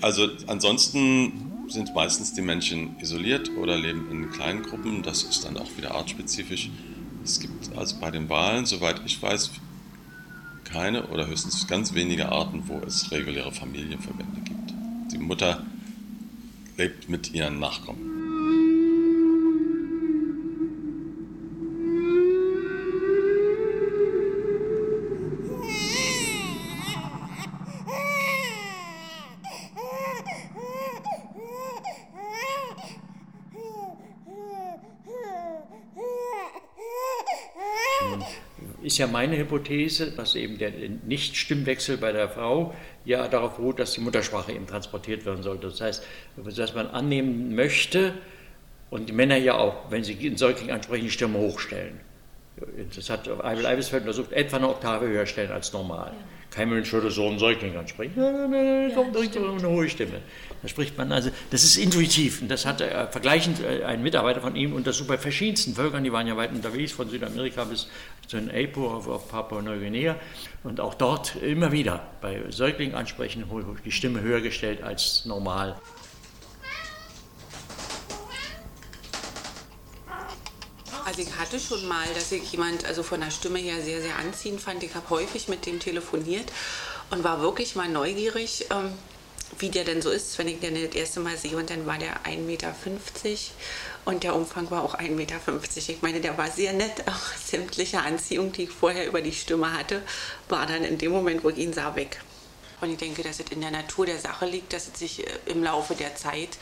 [0.00, 5.56] Also ansonsten sind meistens die Männchen isoliert oder leben in kleinen Gruppen, das ist dann
[5.56, 6.70] auch wieder artspezifisch.
[7.24, 9.50] Es gibt also bei den Walen, soweit ich weiß,
[10.64, 15.12] keine oder höchstens ganz wenige Arten, wo es reguläre Familienverbände gibt.
[15.12, 15.64] Die Mutter
[16.76, 18.13] lebt mit ihren Nachkommen.
[38.94, 40.70] Ist ja meine Hypothese, dass eben der
[41.04, 42.72] Nicht-Stimmwechsel bei der Frau
[43.04, 45.66] ja darauf beruht, dass die Muttersprache eben transportiert werden sollte.
[45.66, 46.04] Das heißt,
[46.36, 48.14] dass man annehmen möchte,
[48.90, 51.98] und die Männer ja auch, wenn sie einen Säugling ansprechen, die Stimme hochstellen.
[52.94, 56.12] Das hat Eibel Eibesfeld untersucht, etwa eine Oktave höher stellen als normal.
[56.12, 56.43] Ja.
[56.66, 58.12] Mensch würde so Säugling ansprechen.
[58.16, 60.20] Nein, nein, nein, kommt ja, eine hohe Stimme.
[60.62, 62.42] Da spricht man also, das ist intuitiv.
[62.42, 65.74] Und das hat äh, vergleichend äh, ein Mitarbeiter von ihm und das so bei verschiedensten
[65.74, 67.88] Völkern, die waren ja weit unterwegs, von Südamerika bis
[68.26, 70.16] zu den Apo auf, auf Papua-Neuguinea.
[70.62, 73.44] Und auch dort immer wieder bei Säuglingen ansprechen,
[73.84, 75.76] die Stimme höher gestellt als normal.
[81.16, 84.16] Also ich hatte schon mal, dass ich jemand also von der Stimme her sehr, sehr
[84.16, 84.82] anziehend fand.
[84.82, 86.50] Ich habe häufig mit dem telefoniert
[87.10, 88.90] und war wirklich mal neugierig, ähm,
[89.60, 91.56] wie der denn so ist, wenn ich den das erste Mal sehe.
[91.56, 92.74] Und dann war der 1,50 Meter
[94.06, 95.36] und der Umfang war auch 1,50 Meter.
[95.76, 97.04] Ich meine, der war sehr nett.
[97.06, 100.02] Auch sämtliche Anziehung, die ich vorher über die Stimme hatte,
[100.48, 102.20] war dann in dem Moment, wo ich ihn sah, weg.
[102.80, 105.30] Und ich denke, dass es in der Natur der Sache liegt, dass es sich äh,
[105.46, 106.58] im Laufe der Zeit,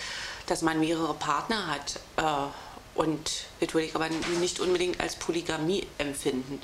[0.47, 1.99] dass man mehrere Partner hat.
[2.19, 2.51] Äh,
[2.95, 4.09] und das würde ich aber
[4.41, 6.61] nicht unbedingt als Polygamie empfinden.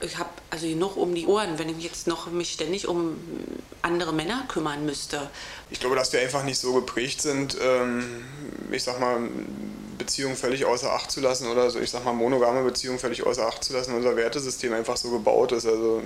[0.00, 3.16] Ich habe also genug um die Ohren, wenn ich jetzt noch mich ständig um
[3.82, 5.30] andere Männer kümmern müsste.
[5.70, 8.24] Ich glaube, dass wir einfach nicht so geprägt sind, ähm,
[8.72, 9.28] ich sag mal,
[9.98, 13.46] Beziehungen völlig außer Acht zu lassen oder so, ich sag mal, monogame Beziehungen völlig außer
[13.46, 13.94] Acht zu lassen.
[13.94, 16.02] Unser Wertesystem einfach so gebaut ist, also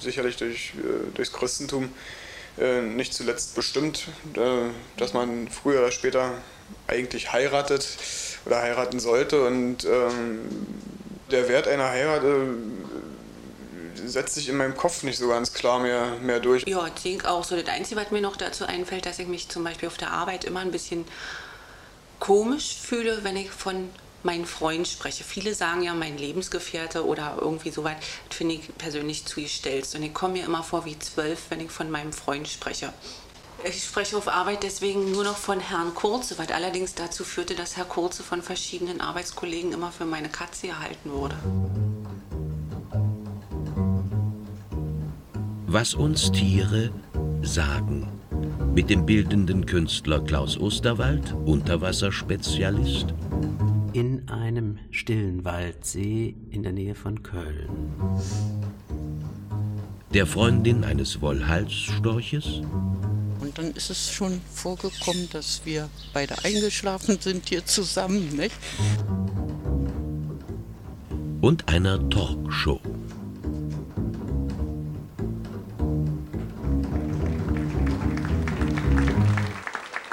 [0.00, 1.90] sicherlich durch, äh, durchs Christentum
[2.58, 6.32] äh, nicht zuletzt bestimmt, äh, dass man früher oder später
[6.86, 7.86] eigentlich heiratet
[8.46, 9.44] oder heiraten sollte.
[9.46, 10.40] Und ähm,
[11.30, 12.46] der Wert einer Heirat äh,
[14.06, 16.64] setzt sich in meinem Kopf nicht so ganz klar mehr, mehr durch.
[16.66, 17.56] Ja, ich denke auch so.
[17.56, 20.44] Das Einzige, was mir noch dazu einfällt, dass ich mich zum Beispiel auf der Arbeit
[20.44, 21.04] immer ein bisschen
[22.20, 23.90] komisch fühle, wenn ich von
[24.22, 25.22] meinen Freunden spreche.
[25.22, 27.98] Viele sagen ja mein Lebensgefährte oder irgendwie so weit.
[28.30, 29.86] Finde ich persönlich zu gestellt.
[29.94, 32.92] Und ich komme mir immer vor wie zwölf, wenn ich von meinem Freund spreche.
[33.66, 37.78] Ich spreche auf Arbeit deswegen nur noch von Herrn Kurze, was allerdings dazu führte, dass
[37.78, 41.34] Herr Kurze von verschiedenen Arbeitskollegen immer für meine Katze gehalten wurde.
[45.66, 46.90] Was uns Tiere
[47.40, 48.06] sagen.
[48.74, 53.14] Mit dem bildenden Künstler Klaus Osterwald, Unterwasserspezialist.
[53.94, 57.68] In einem stillen Waldsee in der Nähe von Köln.
[60.12, 62.60] der Freundin eines Wollhalsstorches.
[63.56, 68.56] Und dann ist es schon vorgekommen, dass wir beide eingeschlafen sind hier zusammen, nicht?
[71.40, 72.80] Und einer Talkshow.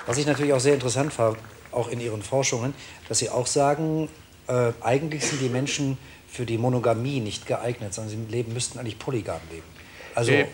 [0.06, 1.40] Was ich natürlich auch sehr interessant fand,
[1.72, 2.76] auch in Ihren Forschungen,
[3.10, 4.08] dass Sie auch sagen,
[4.46, 9.00] äh, eigentlich sind die Menschen für die Monogamie nicht geeignet, sondern sie leben, müssten eigentlich
[9.00, 9.66] polygam leben.
[10.14, 10.46] Also äh,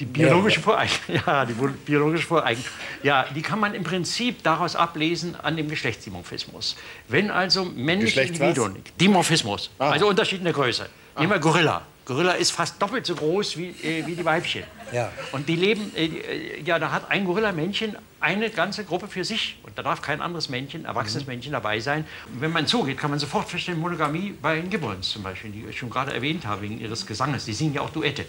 [0.00, 2.64] die biologische Voreignung, ja, die biologische Voreignung,
[3.02, 6.76] ja, die kann man im Prinzip daraus ablesen an dem Geschlechtsdimorphismus.
[7.08, 9.90] Wenn also männliche Individuen, Dimorphismus, ah.
[9.90, 11.20] also Unterschied in der Größe, ah.
[11.20, 11.82] nehmen wir Gorilla.
[12.08, 14.62] Gorilla ist fast doppelt so groß wie, äh, wie die Weibchen.
[14.92, 15.12] Ja.
[15.32, 19.58] Und die leben, äh, äh, ja, da hat ein Gorilla-Männchen eine ganze Gruppe für sich.
[19.62, 21.32] Und da darf kein anderes Männchen, erwachsenes mhm.
[21.32, 22.06] Männchen dabei sein.
[22.32, 25.66] Und wenn man zugeht, kann man sofort feststellen, Monogamie bei den Gibbons zum Beispiel, die
[25.68, 27.44] ich schon gerade erwähnt habe, wegen ihres Gesanges.
[27.44, 28.24] Die singen ja auch Duette.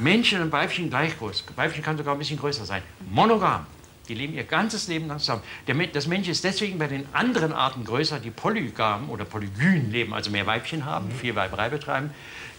[0.00, 1.44] Männchen und Weibchen gleich groß.
[1.56, 2.82] Weibchen kann sogar ein bisschen größer sein.
[3.10, 3.66] Monogam.
[4.08, 5.42] Die leben ihr ganzes Leben lang zusammen.
[5.92, 10.30] das Männchen ist deswegen bei den anderen Arten größer, die polygam oder polygyn leben, also
[10.30, 11.12] mehr Weibchen haben, mhm.
[11.12, 12.10] viel Weiberei betreiben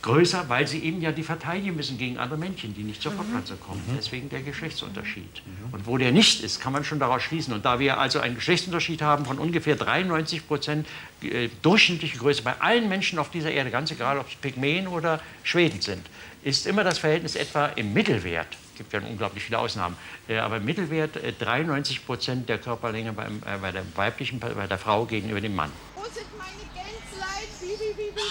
[0.01, 3.59] größer, weil sie eben ja die verteidigen müssen gegen andere Männchen, die nicht zur Fortpflanzung
[3.59, 3.81] kommen.
[3.87, 3.95] Mhm.
[3.97, 5.41] Deswegen der Geschlechtsunterschied.
[5.45, 5.73] Mhm.
[5.73, 7.53] Und wo der nicht ist, kann man schon daraus schließen.
[7.53, 10.87] Und da wir also einen Geschlechtsunterschied haben von ungefähr 93 Prozent
[11.21, 15.19] äh, durchschnittliche Größe bei allen Menschen auf dieser Erde, ganz egal, ob es Pygmäen oder
[15.43, 16.05] Schweden sind,
[16.43, 18.47] ist immer das Verhältnis etwa im Mittelwert.
[18.71, 19.95] Es gibt ja unglaublich viele Ausnahmen,
[20.27, 24.67] äh, aber im Mittelwert äh, 93 Prozent der Körperlänge beim, äh, bei der weiblichen, bei
[24.67, 25.71] der Frau gegenüber dem Mann.
[25.95, 27.47] Wo sind meine Gänzlein?
[27.59, 28.21] Bibi, bibi, bibi,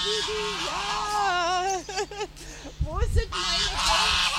[0.66, 1.78] ja!
[2.80, 4.30] Wo sind meine Gänzlein?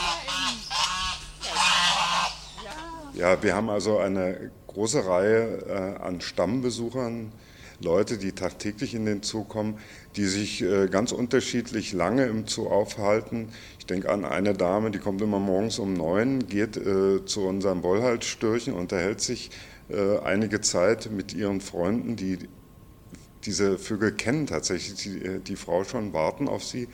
[3.13, 7.31] Ja, wir haben also eine große Reihe äh, an Stammbesuchern,
[7.83, 9.79] Leute, die tagtäglich in den Zoo kommen,
[10.15, 13.49] die sich äh, ganz unterschiedlich lange im Zoo aufhalten.
[13.79, 17.83] Ich denke an eine Dame, die kommt immer morgens um neun, geht äh, zu unserem
[17.83, 19.51] Wollhalsstörchen, unterhält sich
[19.89, 22.39] äh, einige Zeit mit ihren Freunden, die
[23.43, 26.87] diese Vögel kennen tatsächlich die, die Frau schon, warten auf sie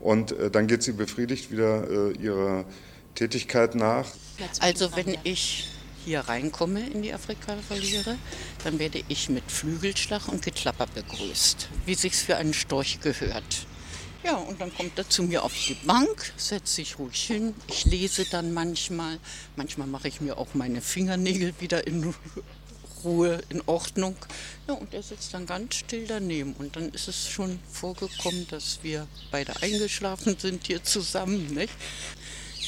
[0.00, 2.66] und dann geht sie befriedigt wieder ihrer
[3.14, 4.12] Tätigkeit nach.
[4.60, 5.73] Also wenn ich
[6.04, 8.16] hier reinkomme in die Afrika-Voliere,
[8.62, 13.66] dann werde ich mit Flügelschlag und Geklapper begrüßt, wie sich's für einen Storch gehört.
[14.24, 17.54] Ja, und dann kommt er zu mir auf die Bank, setzt sich ruhig hin.
[17.68, 19.18] Ich lese dann manchmal.
[19.54, 22.14] Manchmal mache ich mir auch meine Fingernägel wieder in
[23.04, 24.16] Ruhe, in Ordnung.
[24.66, 26.54] Ja, und er sitzt dann ganz still daneben.
[26.54, 31.52] Und dann ist es schon vorgekommen, dass wir beide eingeschlafen sind hier zusammen.
[31.52, 31.74] Nicht?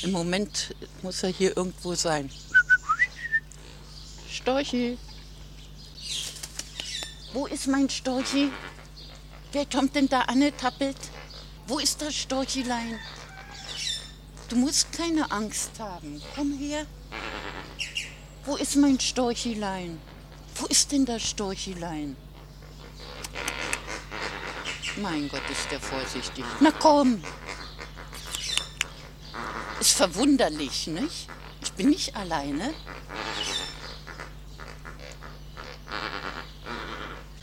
[0.02, 2.30] Im Moment muss er hier irgendwo sein.
[4.46, 4.96] Storchi.
[7.32, 8.52] Wo ist mein Storchi?
[9.50, 10.96] Wer kommt denn da angetappelt?
[11.66, 12.96] Wo ist das Storchilein?
[14.48, 16.22] Du musst keine Angst haben.
[16.36, 16.86] Komm her.
[18.44, 19.98] Wo ist mein Storchilein?
[20.54, 22.16] Wo ist denn das Storchilein?
[25.02, 26.44] Mein Gott, ist der vorsichtig.
[26.60, 27.20] Na komm!
[29.80, 31.26] Ist verwunderlich, nicht?
[31.62, 32.72] Ich bin nicht alleine.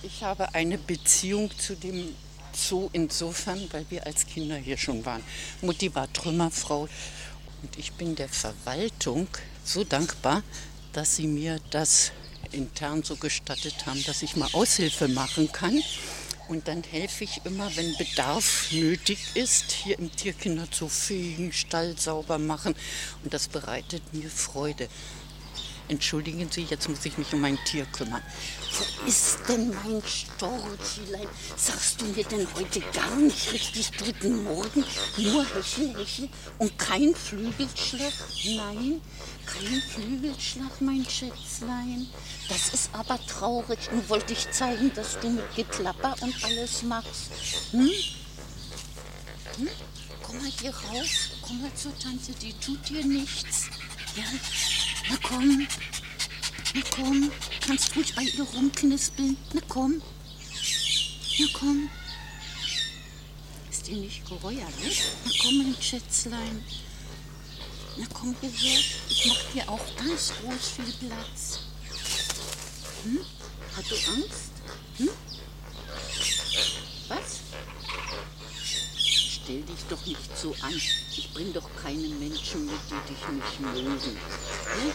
[0.06, 2.14] Ich habe eine Beziehung zu dem
[2.54, 5.24] Zoo insofern, weil wir als Kinder hier schon waren.
[5.62, 6.90] Mutti war Trümmerfrau
[7.62, 9.30] und ich bin der Verwaltung
[9.64, 10.44] so dankbar,
[10.92, 12.12] dass sie mir das
[12.52, 15.82] intern so gestattet haben, dass ich mal Aushilfe machen kann.
[16.50, 22.38] Und dann helfe ich immer, wenn Bedarf nötig ist, hier im Tierkinderzoo fegen, Stall sauber
[22.38, 22.76] machen.
[23.24, 24.90] Und das bereitet mir Freude.
[25.90, 28.22] Entschuldigen Sie, jetzt muss ich mich um mein Tier kümmern.
[28.78, 31.28] Wo ist denn mein Storchilein?
[31.58, 34.86] Sagst du mir denn heute gar nicht richtig guten Morgen?
[35.18, 38.14] Nur Hechen, Hechen und kein Flügelschlag?
[38.46, 39.02] Nein,
[39.46, 42.08] kein Flügelschlag, mein Schätzlein.
[42.48, 43.80] Das ist aber traurig.
[43.92, 47.30] Nun wollte ich zeigen, dass du mit Geklapper und alles machst.
[47.72, 47.92] Hm?
[49.58, 49.70] Hm?
[50.24, 51.30] Komm mal hier raus.
[51.42, 53.70] Komm mal zur Tante, die tut dir nichts.
[54.16, 54.24] Ja?
[55.10, 55.68] Na komm.
[56.74, 57.32] Na komm.
[57.66, 59.38] Kannst ruhig bei ihr rumknispeln.
[59.54, 60.02] Na komm.
[61.40, 61.90] Na komm.
[63.70, 64.92] Ist dir nicht geheuer, ne?
[65.26, 66.64] Na komm, mein Schätzlein.
[67.98, 68.80] Na komm hierher.
[69.10, 71.60] Ich mach dir auch ganz groß viel Platz.
[73.04, 73.20] Hm?
[73.76, 74.52] Hast du Angst?
[74.98, 75.10] Hm?
[77.08, 77.40] Was?
[79.44, 80.74] Stell dich doch nicht so an.
[80.74, 83.92] Ich bring doch keine Menschen mit, die dich nicht mögen.
[83.92, 84.94] Hm?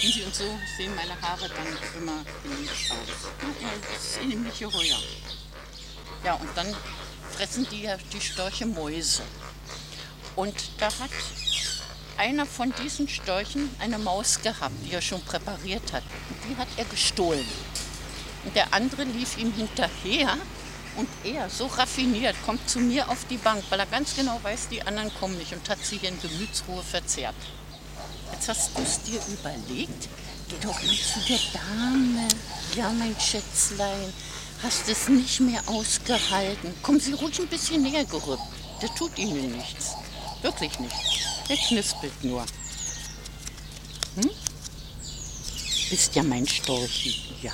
[0.00, 0.44] Wenn Sie und so
[0.78, 1.66] sehen meine Haare dann
[2.00, 3.28] immer geliebt aus.
[3.60, 4.98] Ja, das ist nämlich Heuer.
[6.24, 6.74] Ja, und dann
[7.32, 9.22] fressen die ja die Störche Mäuse.
[10.34, 11.10] Und da hat
[12.16, 16.04] einer von diesen Störchen eine Maus gehabt, die er schon präpariert hat.
[16.30, 17.46] Und die hat er gestohlen.
[18.44, 20.38] Und der andere lief ihm hinterher
[20.98, 24.68] und er, so raffiniert, kommt zu mir auf die Bank, weil er ganz genau weiß,
[24.68, 27.36] die anderen kommen nicht und hat sich in Gemütsruhe verzehrt.
[28.32, 30.08] Jetzt hast du es dir überlegt?
[30.48, 32.28] Geh doch mal zu der Dame.
[32.74, 34.12] Ja, mein Schätzlein,
[34.62, 36.74] hast es nicht mehr ausgehalten.
[36.82, 38.42] Kommen Sie ruhig ein bisschen näher gerückt.
[38.82, 39.92] Der tut Ihnen nichts.
[40.42, 40.96] Wirklich nicht.
[41.48, 42.42] Der knispelt nur.
[44.16, 44.30] Hm?
[45.90, 47.14] Bist ja mein Storchi.
[47.40, 47.52] Ja.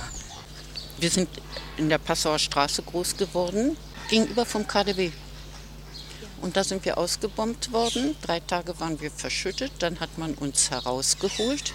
[0.99, 1.28] Wir sind
[1.76, 3.76] in der Passauer Straße groß geworden,
[4.09, 5.11] gegenüber vom KDW.
[6.40, 8.14] Und da sind wir ausgebombt worden.
[8.20, 9.72] Drei Tage waren wir verschüttet.
[9.78, 11.72] Dann hat man uns herausgeholt.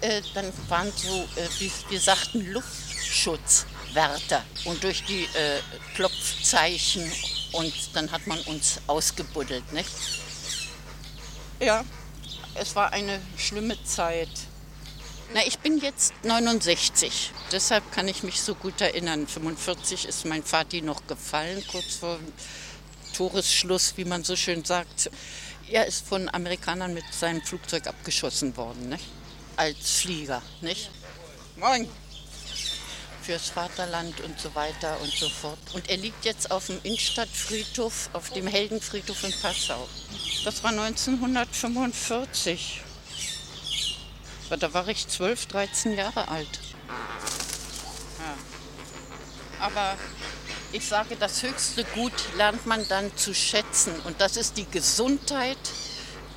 [0.00, 4.44] Äh, dann waren so, äh, wie wir sagten, Luftschutzwärter.
[4.64, 5.58] Und durch die äh,
[5.96, 7.02] Klopfzeichen
[7.50, 9.72] und dann hat man uns ausgebuddelt.
[9.72, 9.90] Nicht?
[11.58, 11.84] Ja,
[12.54, 14.30] es war eine schlimme Zeit.
[15.34, 19.26] Na, ich bin jetzt 69, deshalb kann ich mich so gut erinnern.
[19.26, 22.18] 45 ist mein Vati noch gefallen, kurz vor
[23.16, 25.10] Toresschluss, wie man so schön sagt.
[25.70, 29.04] Er ist von Amerikanern mit seinem Flugzeug abgeschossen worden, nicht?
[29.56, 30.42] als Flieger.
[30.60, 30.90] Nicht?
[31.56, 31.88] Moin!
[33.22, 35.58] Fürs Vaterland und so weiter und so fort.
[35.72, 39.88] Und er liegt jetzt auf dem Innenstadtfriedhof, auf dem Heldenfriedhof in Passau.
[40.44, 42.82] Das war 1945.
[44.58, 46.60] Da war ich 12, 13 Jahre alt.
[48.18, 49.66] Ja.
[49.66, 49.96] Aber
[50.72, 53.94] ich sage, das höchste Gut lernt man dann zu schätzen.
[54.04, 55.58] Und das ist die Gesundheit,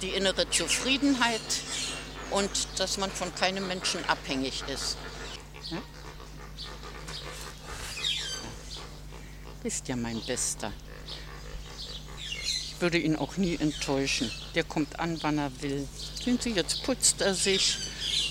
[0.01, 1.41] die innere Zufriedenheit
[2.31, 4.97] und dass man von keinem Menschen abhängig ist.
[5.69, 5.81] Ja?
[9.63, 10.71] Ist ja mein Bester.
[12.19, 14.31] Ich würde ihn auch nie enttäuschen.
[14.53, 15.87] Der kommt an, wann er will.
[16.23, 17.77] Sehen Sie, jetzt putzt er sich.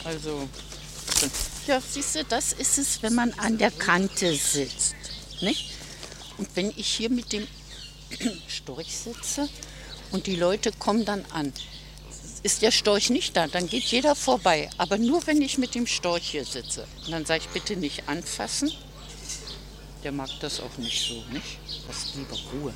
[0.05, 0.49] Also,
[1.67, 4.95] ja, siehst du, das ist es, wenn man an der Kante sitzt.
[5.41, 5.73] Nicht?
[6.37, 7.47] Und wenn ich hier mit dem
[8.49, 9.49] Storch sitze
[10.13, 11.53] und die Leute kommen dann an,
[12.43, 14.69] ist der Storch nicht da, dann geht jeder vorbei.
[14.77, 16.87] Aber nur wenn ich mit dem Storch hier sitze.
[17.07, 18.71] Und dann sage ich bitte nicht anfassen.
[20.03, 21.59] Der mag das auch nicht so, nicht?
[21.89, 22.75] Lass lieber Ruhe.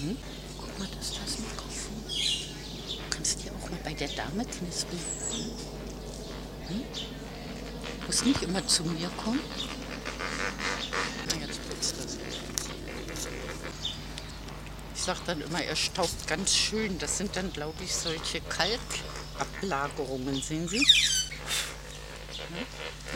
[0.00, 0.16] Hm?
[0.58, 2.02] Guck mal, das ist das Mikrofon.
[2.88, 5.00] Du kannst dir auch mal bei der Dame knispeln.
[6.72, 8.06] Hm?
[8.06, 9.40] Muss nicht immer zu mir kommen.
[11.28, 12.18] Na, jetzt putzt das.
[14.94, 16.98] Ich sage dann immer, er staubt ganz schön.
[16.98, 20.84] Das sind dann, glaube ich, solche Kalkablagerungen, sehen Sie?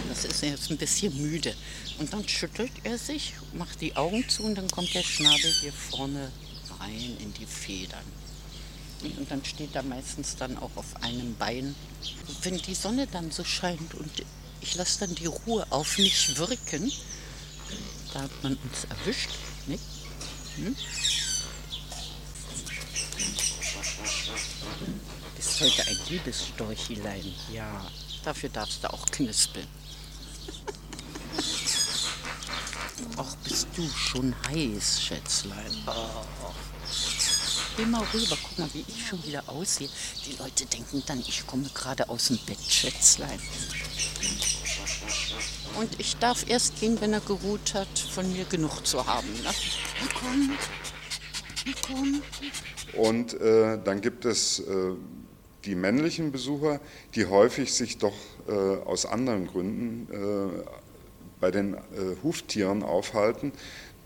[0.08, 1.54] Das ist jetzt ein bisschen müde.
[1.98, 5.72] Und dann schüttelt er sich, macht die Augen zu und dann kommt der Schnabel hier
[5.72, 6.30] vorne
[6.80, 8.04] rein in die Federn.
[9.02, 11.74] Und dann steht er meistens dann auch auf einem Bein.
[12.42, 14.10] Wenn die Sonne dann so scheint und
[14.60, 16.90] ich lasse dann die Ruhe auf mich wirken,
[18.12, 19.30] da hat man uns erwischt,
[19.66, 19.82] nicht?
[20.56, 20.74] Hm?
[25.36, 27.34] Bist heute ein liebes Storchilein.
[27.52, 27.86] Ja,
[28.24, 29.66] dafür darfst du auch knispeln.
[33.18, 35.72] Ach, bist du schon heiß, Schätzlein.
[35.86, 36.52] Oh.
[37.76, 39.88] Geh mal rüber, guck mal, wie ich schon wieder aussehe.
[40.24, 43.38] Die Leute denken dann, ich komme gerade aus dem Bett, Schätzlein.
[45.78, 49.28] Und ich darf erst gehen, wenn er geruht hat, von mir genug zu haben.
[49.42, 49.50] Ne?
[50.18, 50.58] Komm,
[51.86, 52.22] komm.
[52.94, 54.92] Und äh, dann gibt es äh,
[55.66, 56.80] die männlichen Besucher,
[57.14, 58.14] die häufig sich doch
[58.48, 60.62] äh, aus anderen Gründen äh,
[61.40, 61.78] bei den äh,
[62.22, 63.52] Huftieren aufhalten.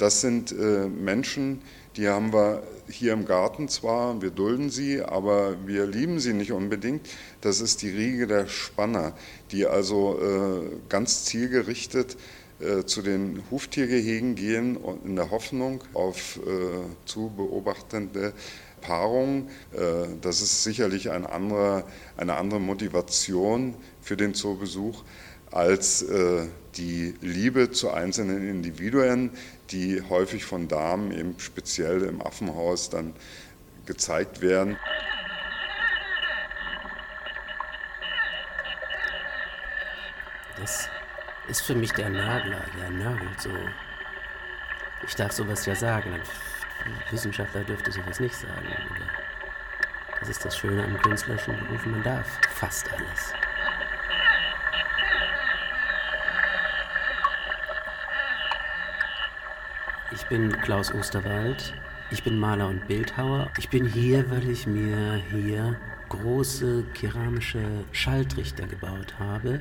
[0.01, 1.61] Das sind äh, Menschen,
[1.97, 6.53] die haben wir hier im Garten zwar, wir dulden sie, aber wir lieben sie nicht
[6.53, 7.07] unbedingt.
[7.43, 9.13] Das ist die Riege der Spanner,
[9.51, 12.17] die also äh, ganz zielgerichtet
[12.61, 16.49] äh, zu den Huftiergehegen gehen in der Hoffnung auf äh,
[17.05, 18.33] zu beobachtende
[18.81, 19.49] Paarung.
[19.75, 21.85] Äh, das ist sicherlich ein anderer,
[22.17, 25.05] eine andere Motivation für den Zoobesuch
[25.51, 26.47] als äh,
[26.77, 29.31] die Liebe zu einzelnen Individuen,
[29.71, 33.15] die häufig von Damen eben speziell im Affenhaus dann
[33.87, 34.77] gezeigt werden.
[40.59, 40.89] Das
[41.49, 43.51] ist für mich der Nagler, der nagelt so.
[45.07, 46.13] Ich darf sowas ja sagen.
[46.13, 48.67] Ein Wissenschaftler dürfte sowas nicht sagen.
[50.21, 53.33] Das ist das Schöne am künstlerischen Beruf, man darf fast alles.
[60.13, 61.73] Ich bin Klaus Osterwald.
[62.11, 63.49] Ich bin Maler und Bildhauer.
[63.59, 65.77] Ich bin hier, weil ich mir hier
[66.09, 69.61] große keramische Schalltrichter gebaut habe.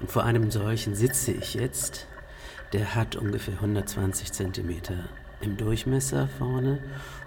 [0.00, 2.06] Und vor einem solchen sitze ich jetzt.
[2.72, 5.10] Der hat ungefähr 120 Zentimeter
[5.42, 6.78] im Durchmesser vorne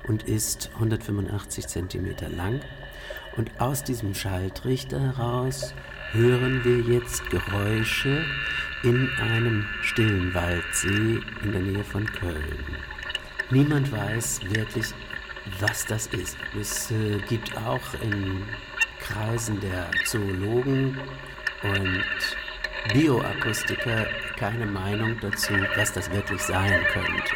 [0.07, 2.61] und ist 185 Zentimeter lang.
[3.35, 5.75] Und aus diesem Schalltrichter heraus
[6.11, 8.25] hören wir jetzt Geräusche
[8.83, 12.65] in einem stillen Waldsee in der Nähe von Köln.
[13.49, 14.93] Niemand weiß wirklich,
[15.59, 16.37] was das ist.
[16.59, 18.43] Es äh, gibt auch in
[18.99, 20.97] Kreisen der Zoologen
[21.63, 22.03] und
[22.93, 24.07] Bioakustiker
[24.37, 27.35] keine Meinung dazu, was das wirklich sein könnte.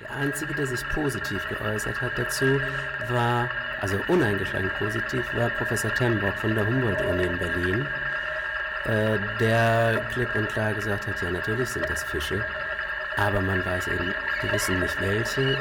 [0.00, 2.60] Der Einzige, der sich positiv geäußert hat dazu,
[3.08, 3.48] war,
[3.80, 7.86] also uneingeschränkt positiv, war Professor Tembock von der Humboldt-Uni in Berlin,
[8.84, 12.44] äh, der klipp und klar gesagt hat, ja natürlich sind das Fische,
[13.16, 15.58] aber man weiß eben, wir wissen nicht welche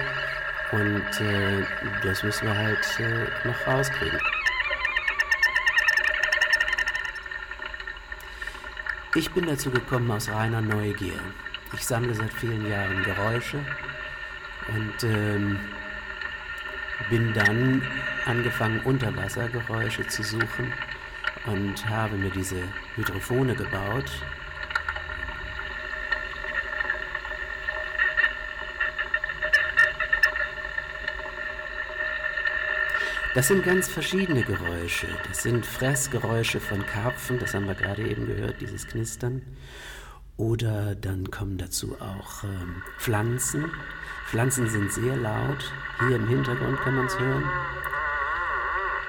[0.72, 1.66] und äh,
[2.04, 4.20] das müssen wir halt äh, noch rauskriegen.
[9.16, 11.20] Ich bin dazu gekommen aus reiner Neugier.
[11.74, 13.58] Ich sammle seit vielen Jahren Geräusche
[14.68, 15.60] und ähm,
[17.10, 17.82] bin dann
[18.26, 20.74] angefangen, Unterwassergeräusche zu suchen
[21.46, 22.62] und habe mir diese
[22.96, 24.12] Hydrophone gebaut.
[33.36, 35.08] Das sind ganz verschiedene Geräusche.
[35.28, 39.44] Das sind Fressgeräusche von Karpfen, das haben wir gerade eben gehört, dieses Knistern.
[40.40, 43.70] Oder dann kommen dazu auch ähm, Pflanzen.
[44.26, 45.70] Pflanzen sind sehr laut.
[46.00, 47.44] Hier im Hintergrund kann man es hören.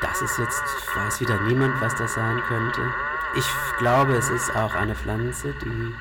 [0.00, 0.64] Das ist jetzt,
[0.96, 2.80] weiß wieder niemand, was das sein könnte.
[3.36, 3.46] Ich
[3.78, 5.94] glaube, es ist auch eine Pflanze, die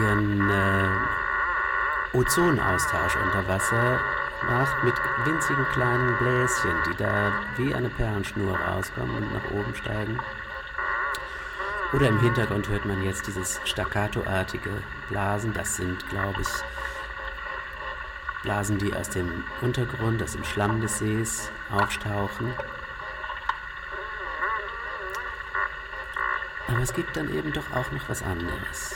[0.00, 3.98] ihren äh, Ozonaustausch unter Wasser
[4.48, 4.94] macht mit
[5.24, 10.20] winzigen kleinen Bläschen, die da wie eine Perlenschnur rauskommen und nach oben steigen.
[11.94, 15.54] Oder im Hintergrund hört man jetzt dieses staccatoartige Blasen.
[15.54, 16.48] Das sind, glaube ich,
[18.42, 22.52] Blasen, die aus dem Untergrund, aus dem Schlamm des Sees auftauchen.
[26.66, 28.94] Aber es gibt dann eben doch auch noch was anderes.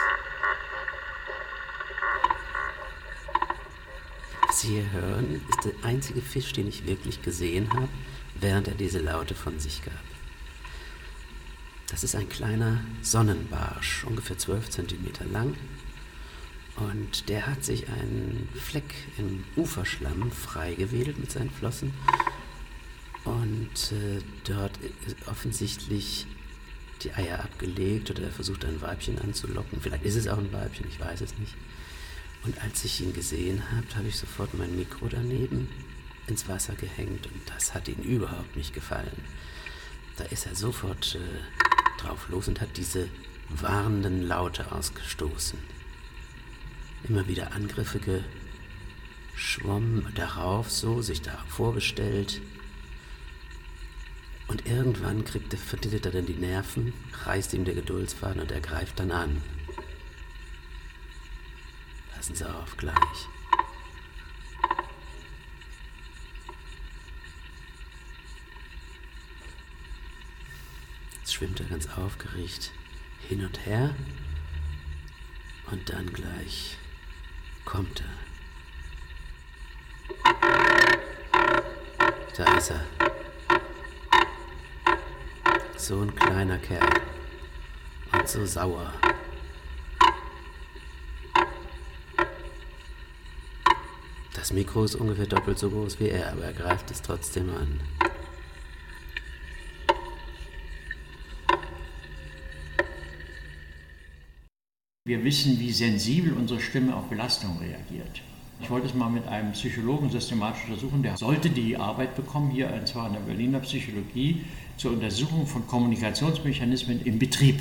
[4.46, 7.88] Was Sie hier hören, ist der einzige Fisch, den ich wirklich gesehen habe,
[8.34, 10.11] während er diese Laute von sich gab.
[11.92, 15.54] Das ist ein kleiner Sonnenbarsch, ungefähr 12 cm lang,
[16.76, 21.92] und der hat sich einen Fleck im Uferschlamm freigewedelt mit seinen Flossen
[23.24, 24.78] und äh, dort
[25.26, 26.26] offensichtlich
[27.02, 29.80] die Eier abgelegt oder er versucht ein Weibchen anzulocken.
[29.82, 31.54] Vielleicht ist es auch ein Weibchen, ich weiß es nicht.
[32.44, 35.68] Und als ich ihn gesehen habe, habe ich sofort mein Mikro daneben
[36.26, 39.24] ins Wasser gehängt und das hat ihm überhaupt nicht gefallen.
[40.16, 41.71] Da ist er sofort äh,
[42.02, 43.08] drauf los und hat diese
[43.48, 45.58] warnenden Laute ausgestoßen
[47.08, 48.22] immer wieder Angriffe
[49.34, 52.40] geschwommen, darauf so, sich da vorgestellt.
[54.48, 56.92] Und irgendwann kriegt der, verdittert er dann die Nerven,
[57.24, 59.42] reißt ihm der Geduldsfaden und er greift dann an.
[62.14, 63.28] Passen Sie auf, gleich.
[71.32, 72.72] Schwimmt er ganz aufgeregt
[73.26, 73.94] hin und her
[75.70, 76.76] und dann gleich
[77.64, 78.12] kommt er.
[82.36, 82.84] Da ist er.
[85.78, 87.00] So ein kleiner Kerl.
[88.12, 88.92] Und so sauer.
[94.34, 97.80] Das Mikro ist ungefähr doppelt so groß wie er, aber er greift es trotzdem an.
[105.12, 108.22] Wir wissen, wie sensibel unsere Stimme auf Belastung reagiert.
[108.62, 111.02] Ich wollte es mal mit einem Psychologen systematisch untersuchen.
[111.02, 114.40] Der sollte die Arbeit bekommen, hier und zwar in der Berliner Psychologie,
[114.78, 117.60] zur Untersuchung von Kommunikationsmechanismen im Betrieb.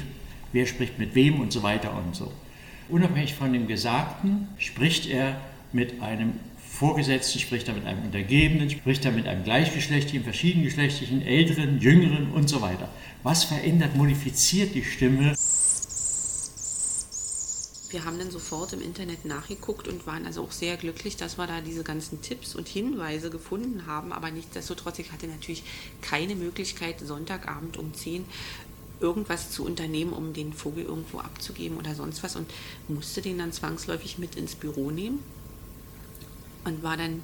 [0.54, 2.32] Wer spricht mit wem und so weiter und so.
[2.88, 5.36] Unabhängig von dem Gesagten spricht er
[5.74, 6.32] mit einem
[6.70, 12.48] Vorgesetzten, spricht er mit einem Untergebenen, spricht er mit einem gleichgeschlechtlichen, verschiedengeschlechtlichen, älteren, jüngeren und
[12.48, 12.88] so weiter.
[13.24, 15.36] Was verändert, modifiziert die Stimme?
[17.92, 21.48] Wir haben dann sofort im Internet nachgeguckt und waren also auch sehr glücklich, dass wir
[21.48, 24.14] da diese ganzen Tipps und Hinweise gefunden haben.
[24.14, 25.64] Aber nichtsdestotrotz, ich hatte natürlich
[26.02, 28.26] keine Möglichkeit, Sonntagabend um 10
[29.00, 32.50] irgendwas zu unternehmen, um den Vogel irgendwo abzugeben oder sonst was und
[32.88, 35.20] musste den dann zwangsläufig mit ins Büro nehmen
[36.66, 37.22] und war dann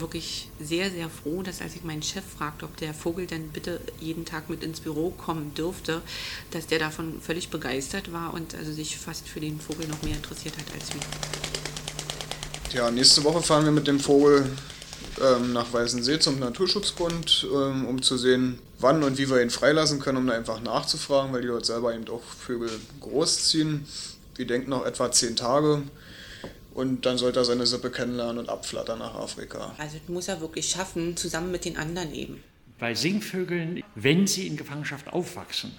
[0.00, 3.80] wirklich sehr, sehr froh, dass als ich meinen Chef fragte, ob der Vogel denn bitte
[4.00, 6.02] jeden Tag mit ins Büro kommen dürfte,
[6.50, 10.16] dass der davon völlig begeistert war und also sich fast für den Vogel noch mehr
[10.16, 11.00] interessiert hat als wir.
[12.78, 14.50] Ja, nächste Woche fahren wir mit dem Vogel
[15.22, 20.00] ähm, nach Weißensee zum Naturschutzbund, ähm, um zu sehen, wann und wie wir ihn freilassen
[20.00, 22.70] können, um da einfach nachzufragen, weil die dort selber eben auch Vögel
[23.00, 23.86] großziehen.
[24.34, 25.82] Wir denken noch etwa zehn Tage.
[26.74, 29.74] Und dann sollte er seine Sippe kennenlernen und abflattern nach Afrika.
[29.78, 32.42] Also das muss er wirklich schaffen, zusammen mit den anderen eben.
[32.78, 35.72] Bei Singvögeln, wenn sie in Gefangenschaft aufwachsen,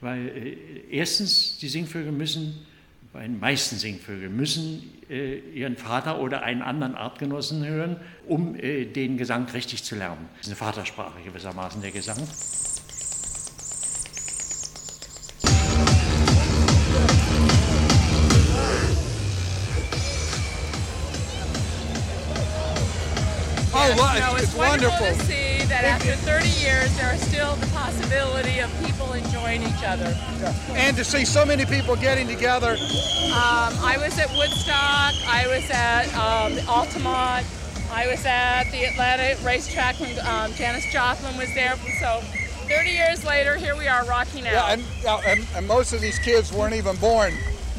[0.00, 0.56] weil äh,
[0.90, 2.66] erstens die Singvögel müssen,
[3.12, 7.96] bei den meisten Singvögeln müssen äh, ihren Vater oder einen anderen Artgenossen hören,
[8.26, 10.28] um äh, den Gesang richtig zu lernen.
[10.38, 12.18] Das ist eine Vatersprache gewissermaßen der Gesang.
[24.60, 25.00] Wonderful.
[25.00, 25.26] wonderful.
[25.26, 29.84] to see that after 30 years, there is still the possibility of people enjoying each
[29.84, 30.16] other.
[30.70, 32.72] And to see so many people getting together.
[32.72, 35.14] Um, I was at Woodstock.
[35.26, 37.46] I was at um, Altamont.
[37.92, 41.76] I was at the Atlanta racetrack when um, Janis Joplin was there.
[41.98, 42.20] So
[42.68, 44.52] 30 years later, here we are rocking out.
[44.52, 44.84] Yeah, and,
[45.26, 47.32] and, and most of these kids weren't even born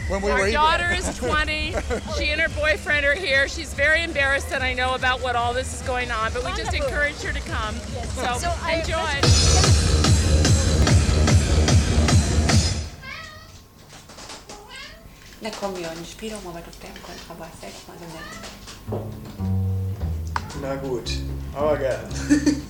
[0.07, 1.73] when we Our were daughter is 20.
[2.17, 3.47] she and her boyfriend are here.
[3.47, 6.51] She's very embarrassed that I know about what all this is going on, but we
[6.53, 7.75] just encourage her to come.
[7.75, 10.31] So, So I- enjoy.
[15.41, 17.49] Na komm, Jörn, spiel doch mal was auf deinem Kontrabass.
[17.61, 18.31] Sei mal so nett.
[20.61, 21.09] Na gut,
[21.55, 22.60] aber gern.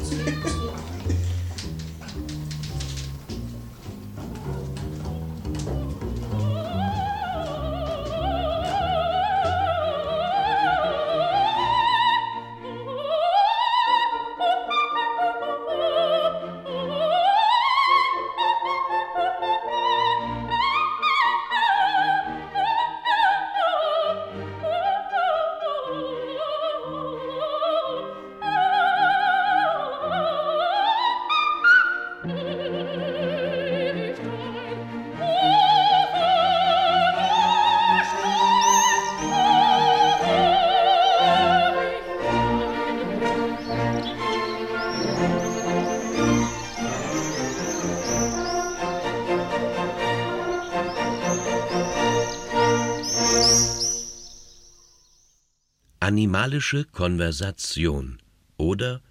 [56.34, 58.18] Animalische Konversation
[58.56, 59.02] oder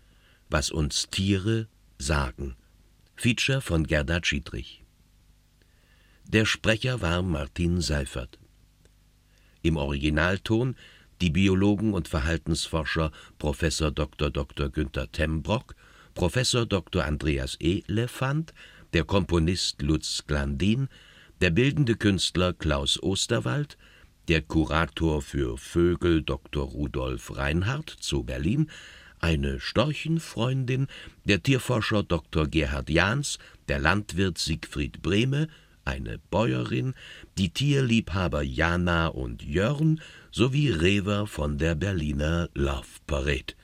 [0.49, 1.68] Was uns Tiere
[1.99, 2.57] sagen.
[3.14, 4.83] Feature von Gerda Schiedrich.
[6.25, 8.39] Der Sprecher war Martin Seifert.
[9.61, 10.77] Im Originalton
[11.21, 13.61] die Biologen und Verhaltensforscher Prof.
[13.95, 14.31] Dr.
[14.31, 14.71] Dr.
[14.71, 15.77] Günther Tembrock,
[16.14, 16.39] Prof.
[16.71, 17.05] Dr.
[17.05, 17.83] Andreas E.
[17.87, 18.55] Lefant,
[18.95, 20.89] der Komponist Lutz Glandin,
[21.43, 23.77] der bildende Künstler Klaus Osterwald,
[24.31, 26.64] der Kurator für Vögel Dr.
[26.64, 28.70] Rudolf Reinhardt zu Berlin,
[29.18, 30.87] eine Storchenfreundin,
[31.24, 32.47] der Tierforscher Dr.
[32.47, 35.49] Gerhard Jahns, der Landwirt Siegfried Brehme,
[35.85, 36.95] eine Bäuerin,
[37.39, 40.01] die Tierliebhaber Jana und Jörn
[40.31, 43.55] sowie Rever von der Berliner Love Parade.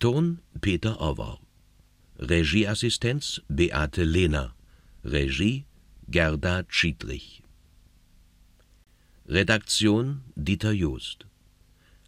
[0.00, 1.38] Ton Peter Orwar.
[2.18, 4.52] Regieassistenz Beate Lehner.
[5.04, 5.64] Regie
[6.08, 7.39] Gerda Schiedrich.
[9.32, 11.24] Redaktion Dieter Joost.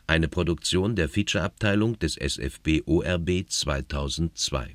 [0.09, 4.75] Eine Produktion der Featureabteilung des SFB ORB 2002